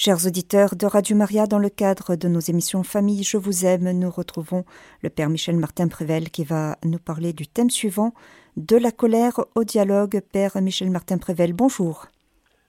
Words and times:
Chers 0.00 0.28
auditeurs 0.28 0.76
de 0.76 0.86
Radio 0.86 1.16
Maria, 1.16 1.48
dans 1.48 1.58
le 1.58 1.70
cadre 1.70 2.14
de 2.14 2.28
nos 2.28 2.38
émissions 2.38 2.84
Famille, 2.84 3.24
je 3.24 3.36
vous 3.36 3.66
aime, 3.66 3.90
nous 3.90 4.10
retrouvons 4.10 4.64
le 5.02 5.10
Père 5.10 5.28
Michel 5.28 5.56
Martin 5.56 5.88
Prével 5.88 6.30
qui 6.30 6.44
va 6.44 6.76
nous 6.84 7.00
parler 7.00 7.32
du 7.32 7.48
thème 7.48 7.68
suivant, 7.68 8.14
de 8.56 8.76
la 8.76 8.92
colère 8.92 9.40
au 9.56 9.64
dialogue. 9.64 10.20
Père 10.32 10.52
Michel 10.62 10.92
Martin 10.92 11.18
Prével, 11.18 11.52
bonjour. 11.52 12.06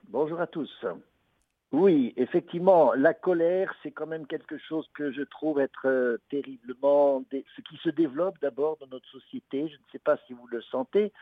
Bonjour 0.08 0.42
à 0.42 0.48
tous. 0.48 0.74
Oui, 1.72 2.16
effectivement, 2.18 2.94
la 2.94 3.14
colère, 3.14 3.76
c'est 3.84 3.92
quand 3.92 4.08
même 4.08 4.26
quelque 4.26 4.58
chose 4.58 4.90
que 4.96 5.12
je 5.12 5.22
trouve 5.22 5.60
être 5.60 5.86
euh, 5.86 6.18
terriblement... 6.32 7.24
ce 7.32 7.62
qui 7.62 7.78
se 7.84 7.90
développe 7.90 8.40
d'abord 8.42 8.78
dans 8.82 8.88
notre 8.88 9.08
société, 9.10 9.68
je 9.68 9.76
ne 9.76 9.92
sais 9.92 10.00
pas 10.00 10.18
si 10.26 10.34
vous 10.34 10.48
le 10.48 10.64
sentez, 10.64 11.14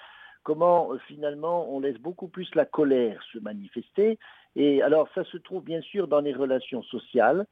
comment 0.47 0.93
euh, 0.93 0.97
finalement 1.07 1.69
on 1.69 1.81
laisse 1.81 1.97
beaucoup 1.97 2.29
plus 2.29 2.49
la 2.55 2.63
colère 2.63 3.21
se 3.33 3.37
manifester. 3.39 4.17
Et 4.55 4.81
alors 4.81 5.09
ça 5.13 5.25
se 5.25 5.35
trouve 5.35 5.61
bien 5.61 5.81
sûr 5.81 6.07
dans 6.07 6.21
les 6.21 6.33
relations 6.33 6.83
sociales, 6.83 7.45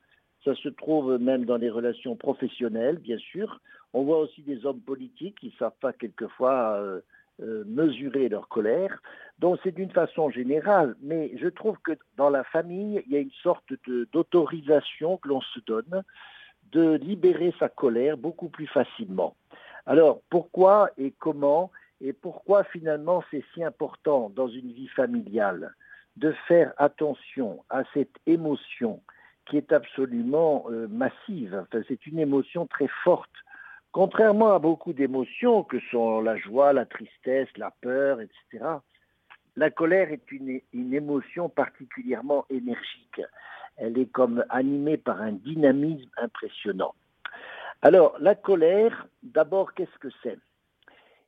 ça 0.45 0.55
se 0.55 0.70
trouve 0.70 1.17
même 1.17 1.44
dans 1.44 1.58
les 1.58 1.70
relations 1.70 2.16
professionnelles, 2.16 3.00
bien 3.00 3.17
sûr. 3.17 3.59
On 3.91 4.03
voit 4.03 4.20
aussi 4.20 4.44
des 4.44 4.66
hommes 4.66 4.80
politiques 4.80 5.39
qui 5.41 5.48
ne 5.48 5.59
savent 5.59 5.81
pas 5.81 5.91
quelquefois 5.91 6.77
euh, 6.77 7.02
euh, 7.41 7.66
mesurer 7.67 8.30
leur 8.30 8.48
colère. 8.48 9.02
Donc 9.39 9.59
c'est 9.62 9.75
d'une 9.75 9.91
façon 9.91 10.30
générale, 10.30 10.95
mais 11.02 11.34
je 11.38 11.50
trouve 11.50 11.77
que 11.84 11.91
dans 12.16 12.30
la 12.30 12.45
famille, 12.45 13.03
il 13.05 13.12
y 13.12 13.17
a 13.17 13.20
une 13.20 13.39
sorte 13.44 13.73
d'autorisation 14.14 15.17
que 15.17 15.27
l'on 15.27 15.41
se 15.41 15.59
donne 15.67 16.02
de 16.72 16.94
libérer 16.94 17.53
sa 17.59 17.67
colère 17.67 18.16
beaucoup 18.16 18.48
plus 18.48 18.67
facilement. 18.67 19.36
Alors 19.86 20.22
pourquoi 20.30 20.91
et 20.98 21.12
comment 21.12 21.72
et 22.02 22.13
pourquoi 22.13 22.63
finalement 22.66 23.23
c'est 23.31 23.44
si 23.54 23.63
important 23.63 24.30
dans 24.30 24.48
une 24.48 24.72
vie 24.72 24.88
familiale 24.90 25.73
de 26.17 26.34
faire 26.48 26.73
attention 26.77 27.63
à 27.70 27.84
cette 27.94 28.16
émotion 28.26 29.02
qui 29.45 29.58
est 29.58 29.72
absolument 29.72 30.66
euh, 30.70 30.88
massive? 30.88 31.66
C'est 31.88 32.06
une 32.08 32.19
émotion 32.19 32.67
très 32.67 32.89
forte. 33.03 33.31
Contrairement 33.92 34.53
à 34.53 34.59
beaucoup 34.59 34.94
d'émotions 34.94 35.64
que 35.64 35.80
sont 35.92 36.22
la 36.22 36.38
joie, 36.38 36.73
la 36.73 36.86
tristesse, 36.86 37.50
la 37.58 37.72
peur, 37.81 38.19
etc., 38.19 38.66
la 39.56 39.69
colère 39.69 40.12
est 40.12 40.31
une 40.31 40.94
émotion 40.94 41.47
particulièrement 41.47 42.45
énergique. 42.50 43.22
Elle 43.78 43.97
est 43.97 44.12
comme 44.12 44.44
animée 44.50 44.97
par 44.97 45.22
un 45.22 45.31
dynamisme 45.31 46.09
impressionnant. 46.17 46.94
Alors, 47.81 48.16
la 48.19 48.36
colère, 48.36 49.08
d'abord, 49.23 49.73
qu'est-ce 49.73 49.97
que 50.00 50.09
c'est? 50.23 50.39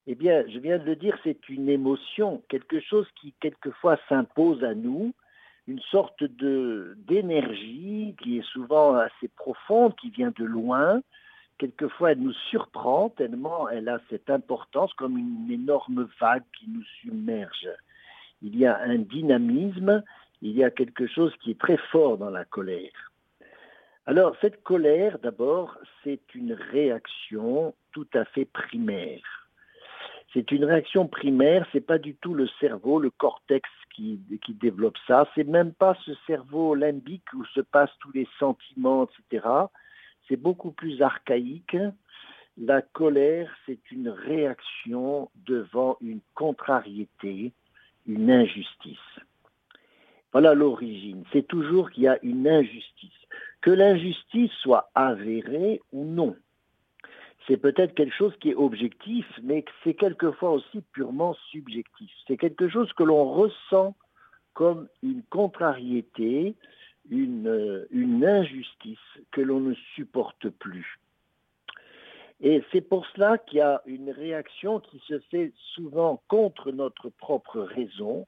Eh 0.09 0.15
bien, 0.15 0.45
je 0.47 0.57
viens 0.59 0.77
de 0.77 0.85
le 0.85 0.95
dire, 0.95 1.17
c'est 1.25 1.49
une 1.49 1.67
émotion, 1.67 2.41
quelque 2.47 2.79
chose 2.79 3.05
qui 3.19 3.33
quelquefois 3.41 3.99
s'impose 4.07 4.63
à 4.63 4.73
nous, 4.73 5.13
une 5.67 5.81
sorte 5.81 6.23
de 6.23 6.95
d'énergie 7.07 8.15
qui 8.23 8.37
est 8.37 8.47
souvent 8.53 8.95
assez 8.95 9.27
profonde, 9.27 9.93
qui 9.97 10.09
vient 10.09 10.31
de 10.37 10.45
loin. 10.45 11.01
Quelquefois, 11.57 12.13
elle 12.13 12.21
nous 12.21 12.33
surprend 12.49 13.09
tellement 13.09 13.67
elle 13.67 13.89
a 13.89 13.99
cette 14.09 14.29
importance 14.29 14.93
comme 14.93 15.17
une 15.17 15.51
énorme 15.51 16.07
vague 16.21 16.45
qui 16.57 16.69
nous 16.69 16.85
submerge. 17.01 17.67
Il 18.41 18.57
y 18.57 18.65
a 18.65 18.79
un 18.79 18.99
dynamisme, 18.99 20.03
il 20.41 20.55
y 20.55 20.63
a 20.63 20.71
quelque 20.71 21.07
chose 21.07 21.33
qui 21.41 21.51
est 21.51 21.59
très 21.59 21.77
fort 21.91 22.17
dans 22.17 22.29
la 22.29 22.45
colère. 22.45 23.11
Alors, 24.05 24.37
cette 24.39 24.63
colère, 24.63 25.19
d'abord, 25.19 25.77
c'est 26.01 26.33
une 26.33 26.53
réaction 26.53 27.75
tout 27.91 28.07
à 28.13 28.23
fait 28.23 28.45
primaire 28.45 29.46
c'est 30.37 30.51
une 30.51 30.65
réaction 30.65 31.07
primaire, 31.07 31.65
c'est 31.71 31.81
pas 31.81 31.97
du 31.97 32.13
tout 32.13 32.35
le 32.35 32.47
cerveau, 32.59 32.99
le 32.99 33.09
cortex 33.09 33.67
qui, 33.95 34.21
développe 34.49 34.97
ça, 35.07 35.27
c'est 35.33 35.43
même 35.43 35.73
pas 35.73 35.97
ce 36.05 36.11
cerveau 36.27 36.75
limbique 36.75 37.33
où 37.33 37.43
se 37.45 37.61
passent 37.61 37.97
tous 37.99 38.11
les 38.11 38.27
sentiments, 38.37 39.07
etc. 39.07 39.47
C'est 40.27 40.35
beaucoup 40.35 40.69
plus 40.69 41.01
archaïque. 41.01 41.75
La 42.55 42.83
colère, 42.83 43.51
c'est 43.65 43.79
une 43.89 44.09
réaction 44.09 45.31
devant 45.47 45.97
une 46.01 46.19
contrariété, 46.35 47.51
une 48.05 48.29
injustice. 48.29 49.19
Voilà 50.33 50.53
l'origine. 50.53 51.23
C'est 51.33 51.47
toujours 51.47 51.89
qu'il 51.89 52.03
y 52.03 52.07
a 52.07 52.19
une 52.21 52.47
injustice. 52.47 53.09
Que 53.61 53.71
l'injustice 53.71 54.51
soit 54.61 54.91
avérée 54.93 55.81
ou 55.91 56.05
non 56.05 56.35
c'est 57.47 57.57
peut-être 57.57 57.95
quelque 57.95 58.15
chose 58.15 58.33
qui 58.41 58.49
est 58.49 58.55
objectif, 58.55 59.25
mais 59.41 59.63
c'est 59.83 59.93
quelquefois 59.93 60.51
aussi 60.51 60.81
purement 60.91 61.33
subjectif. 61.49 62.11
C'est 62.27 62.37
quelque 62.37 62.67
chose 62.67 62.91
que 62.93 63.03
l'on 63.03 63.31
ressent 63.31 63.95
comme 64.53 64.89
une 65.01 65.23
contrariété, 65.29 66.55
une, 67.09 67.47
euh, 67.47 67.87
une 67.91 68.25
injustice 68.25 68.97
que 69.31 69.41
l'on 69.41 69.61
ne 69.61 69.73
supporte 69.95 70.49
plus. 70.49 70.99
Et 72.41 72.63
c'est 72.71 72.81
pour 72.81 73.05
cela 73.07 73.37
qu'il 73.37 73.59
y 73.59 73.61
a 73.61 73.81
une 73.85 74.11
réaction 74.11 74.79
qui 74.79 75.01
se 75.07 75.19
fait 75.31 75.53
souvent 75.73 76.21
contre 76.27 76.71
notre 76.71 77.09
propre 77.09 77.61
raison, 77.61 78.27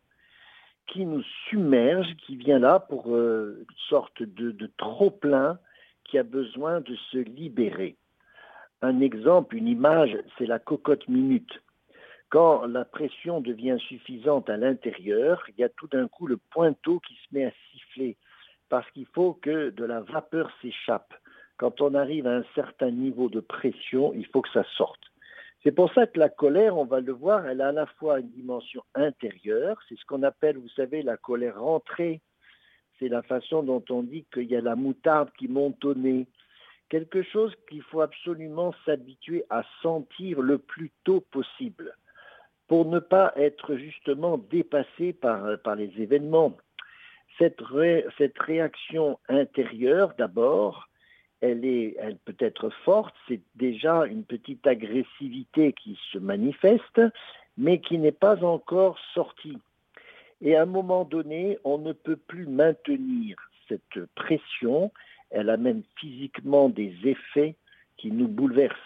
qui 0.88 1.06
nous 1.06 1.24
submerge, 1.50 2.16
qui 2.26 2.36
vient 2.36 2.58
là 2.58 2.80
pour 2.80 3.16
euh, 3.16 3.66
une 3.70 3.78
sorte 3.90 4.24
de, 4.24 4.52
de 4.52 4.72
trop-plein 4.78 5.60
qui 6.06 6.18
a 6.18 6.24
besoin 6.24 6.82
de 6.82 6.96
se 7.12 7.18
libérer. 7.18 7.98
Un 8.82 9.02
exemple, 9.02 9.58
une 9.58 9.68
image, 9.68 10.18
c'est 10.38 10.46
la 10.46 10.58
cocotte 10.58 11.08
minute. 11.10 11.62
Quand 12.30 12.66
la 12.66 12.86
pression 12.86 13.42
devient 13.42 13.78
suffisante 13.88 14.50
à 14.50 14.56
l'intérieur, 14.56 15.44
il 15.50 15.60
y 15.60 15.64
a 15.64 15.70
tout 15.70 15.88
d'un 15.88 16.08
coup 16.08 16.28
le 16.28 16.38
pointeau 16.38 17.00
qui 17.00 17.16
se 17.16 17.36
met 17.36 17.46
à 17.46 17.52
siffler 17.72 18.16
parce 18.70 18.90
qu'il 18.92 19.08
faut 19.08 19.34
que 19.34 19.72
de 19.72 19.84
la 19.84 20.02
vapeur 20.02 20.50
s'échappe. 20.62 21.14
Quand 21.58 21.82
on 21.82 21.94
arrive 21.94 22.28
à 22.28 22.38
un 22.38 22.44
certain 22.56 22.92
niveau 22.92 23.28
de 23.28 23.42
pression, 23.42 24.14
il 24.14 24.26
faut 24.28 24.42
que 24.42 24.52
ça 24.52 24.64
sorte. 24.78 25.02
C'est 25.64 25.74
pour 25.74 25.92
ça 25.94 26.08
que 26.08 26.20
la 26.20 26.30
colère, 26.30 26.78
on 26.78 26.86
va 26.86 27.02
le 27.02 27.12
voir, 27.12 27.46
elle 27.46 27.60
a 27.60 27.70
à 27.70 27.72
la 27.74 27.86
fois 27.86 28.20
une 28.20 28.30
dimension 28.30 28.82
intérieure, 28.96 29.78
c'est 29.90 29.98
ce 30.00 30.06
qu'on 30.06 30.24
appelle, 30.24 30.58
vous 30.58 30.70
savez, 30.70 31.02
la 31.02 31.18
colère 31.18 31.60
rentrée. 31.60 32.22
C'est 32.98 33.10
la 33.10 33.24
façon 33.24 33.64
dont 33.64 33.84
on 33.90 34.04
dit 34.04 34.26
qu'il 34.34 34.50
y 34.50 34.56
a 34.56 34.62
la 34.62 34.76
moutarde 34.76 35.32
qui 35.38 35.48
monte 35.50 35.84
au 35.84 35.96
nez 35.96 36.28
quelque 36.90 37.22
chose 37.24 37.54
qu'il 37.70 37.84
faut 37.84 38.02
absolument 38.02 38.74
s'habituer 38.86 39.46
à 39.50 39.64
sentir 39.82 40.42
le 40.42 40.58
plus 40.58 40.92
tôt 41.04 41.22
possible 41.32 41.96
pour 42.68 42.86
ne 42.86 43.00
pas 43.00 43.34
être 43.36 43.76
justement 43.76 44.38
dépassé 44.38 45.14
par, 45.14 45.76
les 45.76 45.92
événements. 46.02 46.56
Cette, 47.38 47.62
réaction 48.40 49.18
intérieure, 49.28 50.14
d'abord, 50.18 50.88
elle, 51.42 51.66
elle 51.66 52.18
peut 52.26 52.36
être 52.40 52.70
forte, 52.70 53.16
c'est 53.28 53.42
déjà 53.56 54.06
une 54.06 54.24
petite 54.24 54.68
agressivité 54.68 55.74
qui 55.74 55.98
se 56.12 56.20
manifeste, 56.20 57.02
mais 57.58 57.80
qui 57.80 57.98
n'est 57.98 58.12
pas 58.12 58.44
encore 58.44 59.00
sortie. 59.14 59.58
Et 60.42 60.56
à 60.56 60.64
un 60.64 60.68
moment 60.68 61.06
donné, 61.06 61.58
on 61.64 61.78
ne 61.78 61.94
peut 61.94 62.18
plus 62.18 62.46
maintenir 62.46 63.38
cette 63.68 64.06
pression 64.16 64.92
elle 65.32 65.50
amène 65.50 65.84
physiquement 65.98 66.70
des 66.70 66.94
effets 67.04 67.56
qui 67.98 68.12
nous 68.12 68.28
bouleversent. 68.28 68.78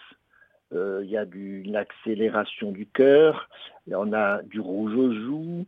Euh, 0.72 1.02
il 1.04 1.10
y 1.10 1.16
a 1.16 1.24
une 1.32 1.76
accélération 1.76 2.72
du 2.72 2.86
cœur, 2.86 3.48
on 3.90 4.12
a 4.12 4.42
du 4.42 4.60
rouge 4.60 4.94
aux 4.94 5.12
joues, 5.12 5.66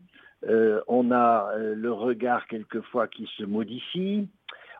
euh, 0.48 0.80
on 0.88 1.10
a 1.10 1.52
euh, 1.54 1.74
le 1.74 1.92
regard 1.92 2.46
quelquefois 2.48 3.06
qui 3.06 3.28
se 3.36 3.44
modifie, 3.44 4.28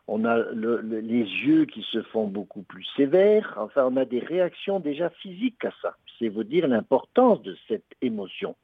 on 0.07 0.25
a 0.25 0.37
les 0.51 1.23
yeux 1.23 1.65
qui 1.65 1.85
se 1.91 2.01
font 2.01 2.27
beaucoup 2.27 2.63
plus 2.63 2.85
sévères, 2.95 3.53
enfin 3.57 3.85
on 3.85 3.97
a 3.97 4.05
des 4.05 4.19
réactions 4.19 4.79
déjà 4.79 5.09
physiques 5.09 5.63
à 5.65 5.71
ça. 5.81 5.95
C'est 6.17 6.29
vous 6.29 6.43
dire 6.43 6.67
l'importance 6.67 7.41
de 7.41 7.55
cette 7.67 7.93
émotion. 8.01 8.55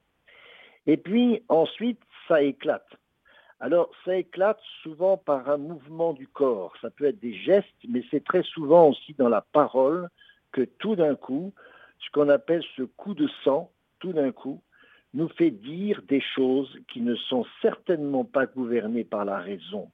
Et 0.86 0.96
puis 0.96 1.42
ensuite, 1.48 2.00
ça 2.28 2.42
éclate. 2.42 2.88
Alors, 3.60 3.90
ça 4.04 4.16
éclate 4.16 4.60
souvent 4.82 5.16
par 5.16 5.48
un 5.48 5.56
mouvement 5.56 6.12
du 6.12 6.26
corps. 6.26 6.74
Ça 6.80 6.90
peut 6.90 7.06
être 7.06 7.20
des 7.20 7.34
gestes, 7.34 7.68
mais 7.88 8.02
c'est 8.10 8.24
très 8.24 8.42
souvent 8.42 8.90
aussi 8.90 9.14
dans 9.14 9.28
la 9.28 9.40
parole 9.40 10.08
que 10.52 10.62
tout 10.62 10.96
d'un 10.96 11.14
coup, 11.14 11.52
ce 11.98 12.10
qu'on 12.10 12.28
appelle 12.28 12.64
ce 12.76 12.82
coup 12.82 13.14
de 13.14 13.28
sang, 13.44 13.70
tout 14.00 14.12
d'un 14.12 14.32
coup, 14.32 14.60
nous 15.14 15.28
fait 15.28 15.50
dire 15.50 16.02
des 16.08 16.20
choses 16.20 16.76
qui 16.92 17.00
ne 17.00 17.14
sont 17.14 17.46
certainement 17.62 18.24
pas 18.24 18.46
gouvernées 18.46 19.04
par 19.04 19.24
la 19.24 19.38
raison. 19.38 19.90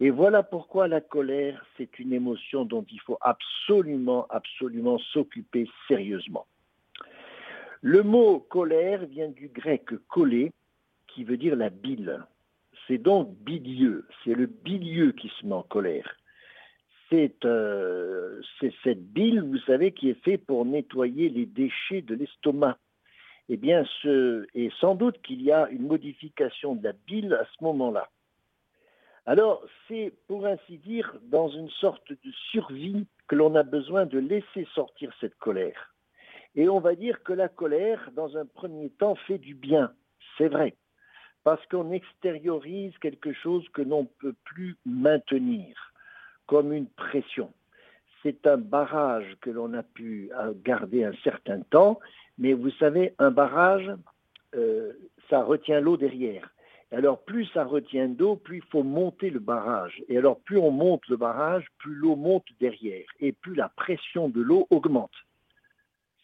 Et 0.00 0.10
voilà 0.10 0.44
pourquoi 0.44 0.86
la 0.86 1.00
colère, 1.00 1.64
c'est 1.76 1.98
une 1.98 2.12
émotion 2.12 2.64
dont 2.64 2.86
il 2.90 3.00
faut 3.00 3.18
absolument, 3.20 4.26
absolument 4.30 4.98
s'occuper 4.98 5.68
sérieusement. 5.88 6.46
Le 7.80 8.02
mot 8.04 8.38
colère 8.38 9.04
vient 9.06 9.28
du 9.28 9.48
grec 9.48 9.86
coller, 10.08 10.52
qui 11.08 11.24
veut 11.24 11.36
dire 11.36 11.56
la 11.56 11.70
bile. 11.70 12.20
C'est 12.88 12.98
donc 12.98 13.36
bilieux, 13.44 14.06
c'est 14.24 14.34
le 14.34 14.46
bilieux 14.46 15.12
qui 15.12 15.30
se 15.38 15.46
met 15.46 15.54
en 15.54 15.62
colère. 15.62 16.16
Euh, 17.12 18.40
c'est 18.60 18.72
cette 18.84 19.12
bile, 19.12 19.40
vous 19.42 19.58
savez, 19.60 19.92
qui 19.92 20.10
est 20.10 20.22
faite 20.24 20.44
pour 20.44 20.64
nettoyer 20.64 21.28
les 21.28 21.46
déchets 21.46 22.02
de 22.02 22.14
l'estomac. 22.14 22.78
Eh 23.48 23.56
bien, 23.56 23.84
ce, 24.02 24.46
et 24.54 24.70
sans 24.80 24.94
doute 24.94 25.20
qu'il 25.22 25.42
y 25.42 25.50
a 25.50 25.68
une 25.70 25.86
modification 25.86 26.74
de 26.74 26.84
la 26.84 26.92
bile 27.06 27.32
à 27.32 27.44
ce 27.44 27.64
moment-là. 27.64 28.10
Alors, 29.24 29.64
c'est 29.86 30.12
pour 30.26 30.46
ainsi 30.46 30.78
dire 30.78 31.14
dans 31.22 31.48
une 31.48 31.70
sorte 31.70 32.10
de 32.10 32.32
survie 32.50 33.06
que 33.26 33.36
l'on 33.36 33.54
a 33.54 33.62
besoin 33.62 34.06
de 34.06 34.18
laisser 34.18 34.66
sortir 34.74 35.12
cette 35.20 35.36
colère. 35.36 35.94
Et 36.54 36.68
on 36.68 36.80
va 36.80 36.94
dire 36.94 37.22
que 37.22 37.32
la 37.32 37.48
colère, 37.48 38.10
dans 38.14 38.36
un 38.36 38.46
premier 38.46 38.90
temps, 38.90 39.14
fait 39.14 39.38
du 39.38 39.54
bien. 39.54 39.92
C'est 40.36 40.48
vrai. 40.48 40.74
Parce 41.44 41.64
qu'on 41.66 41.92
extériorise 41.92 42.96
quelque 42.98 43.32
chose 43.32 43.66
que 43.70 43.82
l'on 43.82 44.02
ne 44.02 44.08
peut 44.20 44.34
plus 44.44 44.76
maintenir, 44.84 45.92
comme 46.46 46.72
une 46.72 46.88
pression. 46.88 47.52
C'est 48.22 48.46
un 48.46 48.56
barrage 48.56 49.36
que 49.40 49.50
l'on 49.50 49.72
a 49.74 49.82
pu 49.82 50.30
euh, 50.34 50.52
garder 50.64 51.04
un 51.04 51.14
certain 51.22 51.60
temps, 51.60 52.00
mais 52.36 52.52
vous 52.52 52.70
savez, 52.72 53.14
un 53.18 53.30
barrage, 53.30 53.90
euh, 54.54 54.92
ça 55.30 55.42
retient 55.42 55.80
l'eau 55.80 55.96
derrière. 55.96 56.52
alors 56.90 57.22
plus 57.22 57.46
ça 57.52 57.64
retient 57.64 58.08
d'eau, 58.08 58.36
plus 58.36 58.58
il 58.58 58.70
faut 58.70 58.82
monter 58.82 59.30
le 59.30 59.40
barrage. 59.40 60.02
Et 60.08 60.18
alors 60.18 60.40
plus 60.40 60.58
on 60.58 60.70
monte 60.70 61.06
le 61.08 61.16
barrage, 61.16 61.66
plus 61.78 61.94
l'eau 61.94 62.16
monte 62.16 62.46
derrière. 62.60 63.06
Et 63.20 63.32
plus 63.32 63.54
la 63.54 63.68
pression 63.68 64.28
de 64.28 64.40
l'eau 64.40 64.66
augmente. 64.70 65.14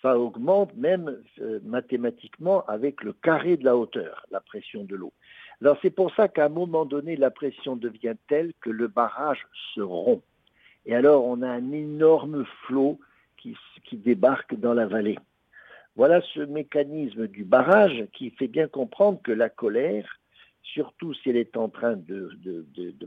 Ça 0.04 0.18
augmente 0.18 0.76
même 0.76 1.18
euh, 1.40 1.60
mathématiquement 1.64 2.62
avec 2.66 3.02
le 3.02 3.14
carré 3.14 3.56
de 3.56 3.64
la 3.64 3.74
hauteur, 3.74 4.26
la 4.30 4.40
pression 4.40 4.84
de 4.84 4.94
l'eau. 4.94 5.14
Alors 5.62 5.78
c'est 5.80 5.88
pour 5.88 6.14
ça 6.14 6.28
qu'à 6.28 6.44
un 6.44 6.50
moment 6.50 6.84
donné, 6.84 7.16
la 7.16 7.30
pression 7.30 7.74
devient 7.74 8.14
telle 8.28 8.52
que 8.60 8.68
le 8.68 8.86
barrage 8.86 9.46
se 9.74 9.80
rompt. 9.80 10.22
Et 10.84 10.94
alors 10.94 11.24
on 11.24 11.40
a 11.40 11.48
un 11.48 11.72
énorme 11.72 12.44
flot 12.66 13.00
qui, 13.38 13.56
qui 13.84 13.96
débarque 13.96 14.54
dans 14.54 14.74
la 14.74 14.86
vallée. 14.86 15.18
Voilà 15.96 16.20
ce 16.34 16.40
mécanisme 16.40 17.26
du 17.26 17.44
barrage 17.44 18.04
qui 18.12 18.28
fait 18.28 18.48
bien 18.48 18.68
comprendre 18.68 19.22
que 19.22 19.32
la 19.32 19.48
colère, 19.48 20.20
surtout 20.62 21.14
si 21.14 21.30
elle 21.30 21.38
est 21.38 21.56
en 21.56 21.70
train 21.70 21.96
de, 21.96 22.30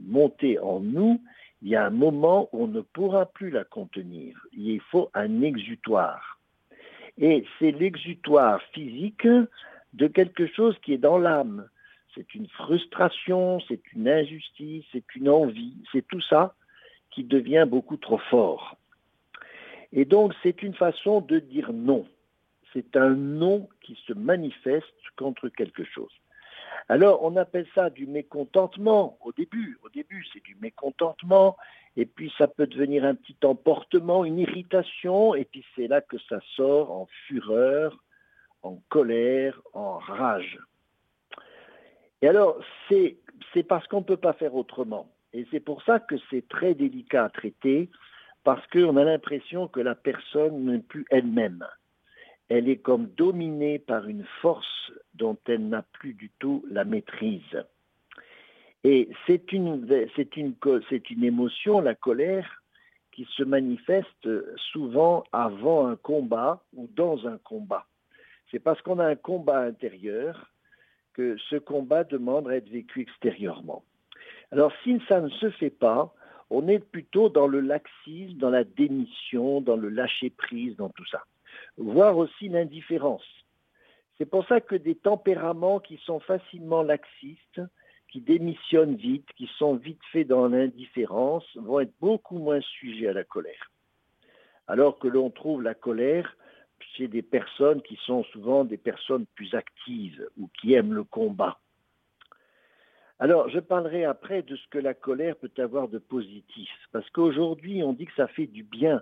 monter 0.01 0.57
en 0.57 0.79
nous, 0.79 1.21
il 1.61 1.69
y 1.69 1.75
a 1.75 1.85
un 1.85 1.91
moment 1.91 2.50
où 2.53 2.63
on 2.63 2.67
ne 2.67 2.81
pourra 2.81 3.27
plus 3.27 3.51
la 3.51 3.65
contenir. 3.65 4.35
Il 4.53 4.79
faut 4.79 5.11
un 5.13 5.43
exutoire. 5.43 6.37
Et 7.19 7.45
c'est 7.57 7.71
l'exutoire 7.71 8.61
physique 8.73 9.27
de 9.93 10.07
quelque 10.07 10.47
chose 10.47 10.75
qui 10.83 10.93
est 10.93 10.97
dans 10.97 11.17
l'âme. 11.17 11.67
C'est 12.15 12.35
une 12.35 12.47
frustration, 12.47 13.59
c'est 13.67 13.81
une 13.93 14.07
injustice, 14.07 14.85
c'est 14.91 15.15
une 15.15 15.29
envie, 15.29 15.75
c'est 15.91 16.05
tout 16.07 16.21
ça 16.21 16.55
qui 17.11 17.23
devient 17.23 17.65
beaucoup 17.67 17.97
trop 17.97 18.17
fort. 18.17 18.77
Et 19.93 20.05
donc 20.05 20.33
c'est 20.43 20.61
une 20.63 20.73
façon 20.73 21.21
de 21.21 21.39
dire 21.39 21.73
non 21.73 22.05
c'est 22.73 22.95
un 22.95 23.09
non 23.09 23.67
qui 23.81 23.97
se 24.05 24.13
manifeste 24.13 24.85
contre 25.17 25.49
quelque 25.49 25.83
chose. 25.83 26.11
Alors, 26.89 27.23
on 27.23 27.35
appelle 27.35 27.67
ça 27.75 27.89
du 27.89 28.07
mécontentement 28.07 29.17
au 29.21 29.31
début. 29.31 29.77
Au 29.83 29.89
début, 29.89 30.25
c'est 30.31 30.43
du 30.43 30.55
mécontentement, 30.61 31.57
et 31.95 32.05
puis 32.05 32.31
ça 32.37 32.47
peut 32.47 32.67
devenir 32.67 33.03
un 33.03 33.15
petit 33.15 33.35
emportement, 33.43 34.23
une 34.23 34.39
irritation, 34.39 35.35
et 35.35 35.45
puis 35.45 35.65
c'est 35.75 35.87
là 35.87 36.01
que 36.01 36.17
ça 36.29 36.39
sort 36.55 36.91
en 36.91 37.07
fureur, 37.27 38.03
en 38.63 38.79
colère, 38.89 39.61
en 39.73 39.97
rage. 39.97 40.59
Et 42.21 42.27
alors, 42.27 42.57
c'est, 42.89 43.17
parce 43.67 43.87
qu'on 43.87 43.99
ne 43.99 44.05
peut 44.05 44.17
pas 44.17 44.33
faire 44.33 44.55
autrement. 44.55 45.11
Et 45.33 45.45
c'est 45.51 45.59
pour 45.59 45.83
ça 45.83 45.99
que 45.99 46.15
c'est 46.29 46.47
très 46.47 46.73
délicat 46.73 47.25
à 47.25 47.29
traiter, 47.29 47.89
parce 48.43 48.65
qu'on 48.67 48.95
a 48.95 49.03
l'impression 49.03 49.67
que 49.67 49.81
la 49.81 49.93
personne 49.93 50.65
n'est 50.65 50.79
plus 50.79 51.05
elle-même 51.09 51.65
elle 52.49 52.69
est 52.69 52.77
comme 52.77 53.07
dominée 53.07 53.79
par 53.79 54.07
une 54.07 54.25
force 54.41 54.91
dont 55.15 55.38
elle 55.47 55.67
n'a 55.67 55.81
plus 55.81 56.13
du 56.13 56.31
tout 56.39 56.65
la 56.69 56.85
maîtrise. 56.85 57.41
Et 58.83 59.09
c'est 59.25 59.51
une, 59.51 59.85
émotion, 61.23 61.81
la 61.81 61.95
colère, 61.95 62.63
qui 63.11 63.27
se 63.35 63.44
manifeste 63.44 64.29
souvent 64.71 65.23
avant 65.31 65.88
un 65.88 65.95
combat 65.95 66.63
ou 66.73 66.88
dans 66.95 67.27
un 67.27 67.38
combat. 67.39 67.85
C'est 68.51 68.59
parce 68.59 68.81
qu'on 68.81 69.00
a 69.00 69.07
un 69.07 69.15
combat 69.15 69.59
intérieur 69.61 70.51
que 71.13 71.35
ce 71.50 71.55
combat 71.55 72.03
demande 72.03 72.47
à 72.47 72.55
être 72.55 72.69
vécu 72.69 73.01
extérieurement. 73.01 73.83
Alors 74.51 74.71
si 74.83 75.01
ça 75.09 75.19
ne 75.19 75.29
se 75.29 75.50
fait 75.50 75.71
pas, 75.71 76.13
on 76.50 76.67
est 76.69 76.79
plutôt 76.79 77.27
dans 77.27 77.47
le 77.47 77.59
laxisme, 77.59 78.38
dans 78.38 78.51
la 78.51 78.63
démission, 78.63 79.59
dans 79.59 79.75
le 79.75 79.89
lâcher-prise, 79.89 80.77
dans 80.77 80.89
tout 80.89 81.05
ça 81.07 81.23
voire 81.77 82.18
aussi 82.18 82.50
l'indifférence. 82.50 83.25
C'est 84.18 84.25
pour 84.25 84.45
ça 84.47 84.62
que 84.62 84.75
des 84.75 84.95
tempéraments 84.95 85.79
qui 85.79 85.97
sont 85.97 86.19
facilement 86.19 86.81
laxistes, 86.81 87.62
qui 88.12 88.21
démissionnent 88.21 88.95
vite, 88.95 89.27
qui 89.35 89.50
sont 89.57 89.75
vite 89.75 90.01
faits 90.12 90.27
dans 90.27 90.47
l'indifférence, 90.47 91.45
vont 91.56 91.79
être 91.79 91.94
beaucoup 92.00 92.39
moins 92.39 92.62
sujets 92.62 93.07
à 93.07 93.13
la 93.13 93.24
colère. 93.24 93.71
Alors 94.68 94.97
que 94.97 95.07
l'on 95.07 95.29
trouve 95.29 95.62
la 95.62 95.75
colère 95.75 96.35
chez 96.95 97.07
des 97.07 97.21
personnes 97.21 97.81
qui 97.81 97.97
sont 98.06 98.24
souvent 98.25 98.63
des 98.63 98.77
personnes 98.77 99.25
plus 99.35 99.53
actives 99.53 100.27
ou 100.38 100.50
qui 100.59 100.74
aiment 100.74 100.94
le 100.94 101.03
combat. 101.03 101.59
Alors, 103.19 103.50
je 103.50 103.59
parlerai 103.59 104.06
après 104.06 104.44
de 104.44 104.56
ce 104.56 104.68
que 104.68 104.77
la 104.77 104.94
colère 104.94 105.35
peut 105.38 105.51
avoir 105.57 105.88
de 105.88 105.97
positif, 105.97 106.69
parce 106.91 107.09
qu'aujourd'hui, 107.09 107.81
on 107.83 107.94
dit 107.94 108.06
que 108.06 108.13
ça 108.15 108.27
fait 108.27 108.45
du 108.45 108.63
bien 108.63 109.01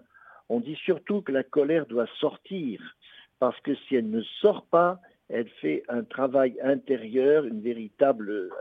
on 0.49 0.59
dit 0.59 0.75
surtout 0.75 1.21
que 1.21 1.31
la 1.31 1.43
colère 1.43 1.85
doit 1.85 2.07
sortir, 2.19 2.95
parce 3.39 3.59
que 3.61 3.75
si 3.75 3.95
elle 3.95 4.09
ne 4.09 4.21
sort 4.21 4.65
pas, 4.65 4.99
elle 5.29 5.49
fait 5.49 5.83
un 5.89 6.03
travail 6.03 6.55
intérieur, 6.61 7.45
une 7.45 7.61
véritable, 7.61 8.51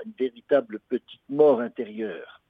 petite 0.88 1.20
mort 1.28 1.60
intérieure. 1.60 2.40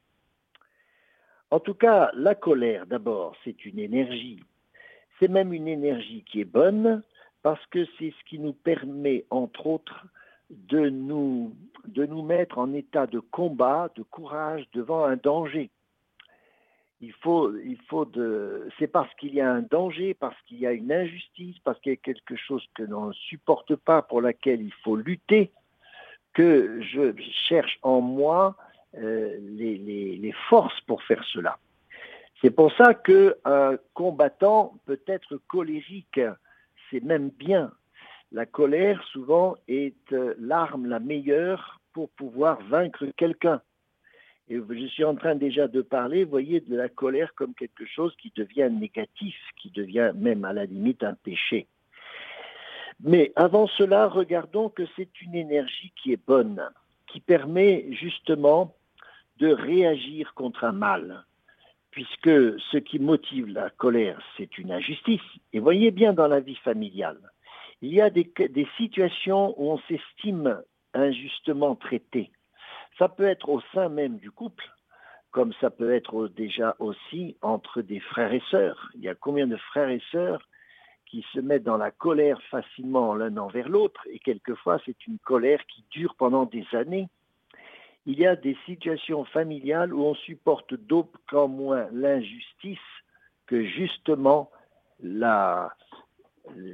En 1.50 1.60
tout 1.60 1.75
cas, 1.75 2.10
la 2.14 2.34
colère, 2.34 2.86
d'abord, 2.86 3.36
c'est 3.44 3.64
une 3.64 3.78
énergie. 3.78 4.42
C'est 5.19 5.28
même 5.28 5.52
une 5.52 5.69
énergie 5.69 6.25
qui 6.25 6.40
est 6.40 6.44
bonne 6.44 7.02
parce 7.42 7.64
que 7.66 7.84
c'est 7.98 8.12
ce 8.19 8.25
qui 8.28 8.38
nous 8.38 8.52
permet, 8.52 9.25
entre 9.30 9.66
autres, 9.66 10.06
de 10.50 10.88
nous 10.88 11.52
mettre 12.22 12.58
en 12.58 12.72
état 12.72 13.06
de 13.06 13.19
combat, 13.20 13.90
de 13.96 14.02
courage 14.02 14.64
devant 14.72 15.04
un 15.04 15.16
danger 15.16 15.70
il 17.04 17.12
faut, 17.12 17.54
il 17.58 17.78
faut 17.88 18.04
de, 18.04 18.68
c'est 18.78 18.86
parce 18.86 19.12
qu'il 19.14 19.34
y 19.34 19.40
a 19.40 19.50
un 19.50 19.62
danger, 19.62 20.14
parce 20.14 20.36
qu'il 20.46 20.58
y 20.58 20.66
a 20.66 20.72
une 20.72 20.90
injustice, 20.90 21.56
parce 21.64 21.78
qu'il 21.80 21.92
y 21.92 21.94
a 21.94 21.96
quelque 21.96 22.36
chose 22.36 22.64
que 22.74 22.82
l'on 22.82 23.06
ne 23.08 23.12
supporte 23.12 23.76
pas, 23.76 24.02
pour 24.02 24.20
laquelle 24.20 24.62
il 24.62 24.72
faut 24.82 24.96
lutter, 24.96 25.52
que 26.32 26.80
je 26.80 27.14
cherche 27.48 27.78
en 27.82 28.00
moi 28.00 28.56
euh, 28.96 29.36
les, 29.40 29.76
les, 29.76 30.32
forces 30.48 30.80
pour 30.82 31.02
faire 31.02 31.24
cela. 31.24 31.58
C'est 32.40 32.50
pour 32.50 32.73
ça 32.73 32.94
qu'un 32.94 33.76
combattant 33.92 34.75
peut 34.87 35.00
être 35.06 35.37
colérique, 35.49 36.20
c'est 36.90 37.02
même 37.02 37.30
bien. 37.30 37.73
La 38.32 38.46
colère, 38.46 39.02
souvent, 39.12 39.56
est 39.68 40.12
euh, 40.12 40.34
l'arme 40.38 40.87
la 40.87 40.99
meilleure 40.99 41.80
pour 41.92 42.11
pouvoir 42.11 42.61
vaincre 42.64 43.06
quelqu'un. 43.16 43.61
Je 44.48 44.86
suis 44.88 45.04
en 45.04 45.14
train 45.14 45.34
déjà 45.34 45.68
de 45.68 45.80
parler, 45.80 46.24
vous 46.24 46.30
voyez, 46.30 46.60
de 46.60 46.76
la 46.76 46.88
colère 46.88 47.34
comme 47.34 47.54
quelque 47.54 47.86
chose 47.86 48.14
qui 48.16 48.30
devient 48.36 48.68
négatif, 48.70 49.36
qui 49.56 49.70
devient 49.70 50.12
même 50.14 50.44
à 50.44 50.52
la 50.52 50.66
limite 50.66 51.02
un 51.02 51.14
péché. 51.14 51.66
Mais 53.00 53.32
avant 53.36 53.66
cela, 53.66 54.06
regardons 54.06 54.68
que 54.68 54.82
c'est 54.96 55.20
une 55.22 55.34
énergie 55.34 55.92
qui 55.96 56.12
est 56.12 56.26
bonne, 56.26 56.62
qui 57.06 57.20
permet 57.20 57.86
justement 57.92 58.76
de 59.38 59.48
réagir 59.48 60.34
contre 60.34 60.64
un 60.64 60.72
mal, 60.72 61.24
puisque 61.90 62.60
ce 62.70 62.76
qui 62.76 62.98
motive 62.98 63.48
la 63.48 63.70
colère, 63.70 64.20
c'est 64.36 64.58
une 64.58 64.72
injustice. 64.72 65.22
Et 65.52 65.58
voyez 65.58 65.90
bien 65.90 66.12
dans 66.12 66.28
la 66.28 66.40
vie 66.40 66.56
familiale, 66.56 67.18
il 67.80 67.94
y 67.94 68.00
a 68.00 68.10
des, 68.10 68.30
des 68.50 68.68
situations 68.76 69.54
où 69.60 69.72
on 69.72 69.78
s'estime 69.88 70.60
injustement 70.92 71.74
traité 71.76 72.30
ça 72.98 73.08
peut 73.08 73.26
être 73.26 73.48
au 73.48 73.60
sein 73.72 73.88
même 73.88 74.18
du 74.18 74.30
couple, 74.30 74.64
comme 75.30 75.52
ça 75.60 75.70
peut 75.70 75.92
être 75.92 76.28
déjà 76.28 76.76
aussi 76.78 77.36
entre 77.42 77.82
des 77.82 78.00
frères 78.00 78.32
et 78.32 78.42
sœurs. 78.50 78.90
Il 78.94 79.02
y 79.02 79.08
a 79.08 79.14
combien 79.14 79.46
de 79.46 79.56
frères 79.56 79.88
et 79.88 80.02
sœurs 80.12 80.48
qui 81.06 81.24
se 81.32 81.40
mettent 81.40 81.64
dans 81.64 81.76
la 81.76 81.90
colère 81.90 82.40
facilement 82.50 83.14
l'un 83.14 83.36
envers 83.36 83.68
l'autre, 83.68 84.00
et 84.10 84.18
quelquefois 84.18 84.80
c'est 84.84 85.06
une 85.06 85.18
colère 85.18 85.64
qui 85.66 85.84
dure 85.90 86.14
pendant 86.16 86.44
des 86.44 86.66
années. 86.72 87.08
Il 88.06 88.18
y 88.18 88.26
a 88.26 88.36
des 88.36 88.56
situations 88.66 89.24
familiales 89.24 89.94
où 89.94 90.04
on 90.04 90.14
supporte 90.14 90.74
d'autant 90.74 91.48
moins 91.48 91.88
l'injustice 91.92 92.78
que 93.46 93.64
justement 93.64 94.50
la, 95.00 95.74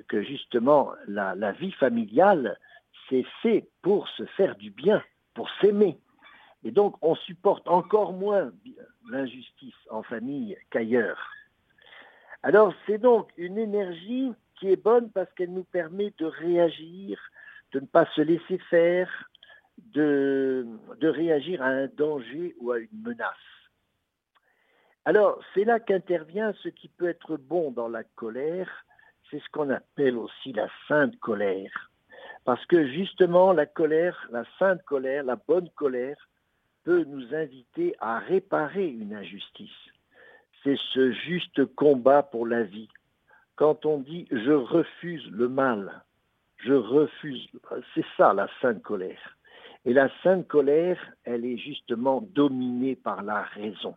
que 0.09 0.23
justement 0.23 0.93
la, 1.07 1.35
la 1.35 1.53
vie 1.53 1.73
familiale, 1.73 2.59
c'est 3.09 3.27
fait 3.43 3.69
pour 3.83 4.09
se 4.09 4.25
faire 4.25 4.57
du 4.57 4.71
bien, 4.71 5.03
pour 5.35 5.49
s'aimer. 5.61 5.99
Et 6.65 6.71
donc, 6.71 6.97
on 7.03 7.15
supporte 7.15 7.67
encore 7.69 8.13
moins 8.13 8.53
l'injustice 9.11 9.75
en 9.91 10.03
famille 10.03 10.57
qu'ailleurs. 10.71 11.31
Alors, 12.43 12.75
c'est 12.87 12.99
donc 12.99 13.31
une 13.37 13.59
énergie 13.59 14.33
qui 14.57 14.71
est 14.71 14.83
bonne 14.83 15.11
parce 15.11 15.33
qu'elle 15.35 15.53
nous 15.53 15.65
permet 15.65 16.13
de 16.19 16.27
réagir, 16.27 17.19
de 17.73 17.81
ne 17.81 17.87
pas 17.87 18.07
se 18.15 18.21
laisser 18.21 18.59
faire, 18.71 19.31
de, 19.79 20.67
de 20.99 21.09
réagir 21.09 21.63
à 21.63 21.69
un 21.69 21.87
danger 21.87 22.55
ou 22.61 22.73
à 22.73 22.79
une 22.79 23.03
menace. 23.03 23.35
Alors, 25.07 25.41
c'est 25.55 25.65
là 25.65 25.81
qu'intervient 25.81 26.53
ce 26.63 26.69
qui 26.69 26.89
peut 26.89 27.09
être 27.09 27.37
bon 27.39 27.71
dans 27.71 27.89
la 27.89 28.05
colère, 28.05 28.85
c'est 29.31 29.41
ce 29.41 29.49
qu'on 29.51 29.71
appelle 29.71 30.17
aussi 30.17 30.53
la 30.53 30.69
sainte 30.89 31.19
colère. 31.21 31.91
Parce 32.45 32.65
que 32.67 32.87
justement, 32.87 33.53
la 33.53 33.67
colère, 33.67 34.29
la 34.31 34.45
sainte 34.59 34.83
colère, 34.83 35.25
la 35.25 35.37
bonne 35.37 35.71
colère, 35.71 36.17
peut 36.85 37.05
nous 37.05 37.35
inviter 37.35 37.95
à 38.01 38.19
réparer 38.19 38.89
une 38.89 39.15
injustice. 39.15 39.71
C'est 40.63 40.79
ce 40.93 41.13
juste 41.13 41.65
combat 41.75 42.23
pour 42.23 42.47
la 42.47 42.63
vie. 42.63 42.89
Quand 43.57 43.87
on 43.87 43.99
dit 43.99 44.27
je 44.31 44.53
refuse 44.53 45.27
le 45.31 45.49
mal, 45.49 46.03
je 46.59 46.73
refuse, 46.73 47.49
c'est 47.95 48.05
ça 48.17 48.33
la 48.35 48.49
sainte 48.61 48.83
colère. 48.83 49.37
Et 49.85 49.93
la 49.95 50.11
sainte 50.23 50.47
colère, 50.47 50.99
elle 51.25 51.45
est 51.45 51.57
justement 51.57 52.21
dominée 52.21 52.97
par 52.97 53.23
la 53.23 53.43
raison. 53.43 53.95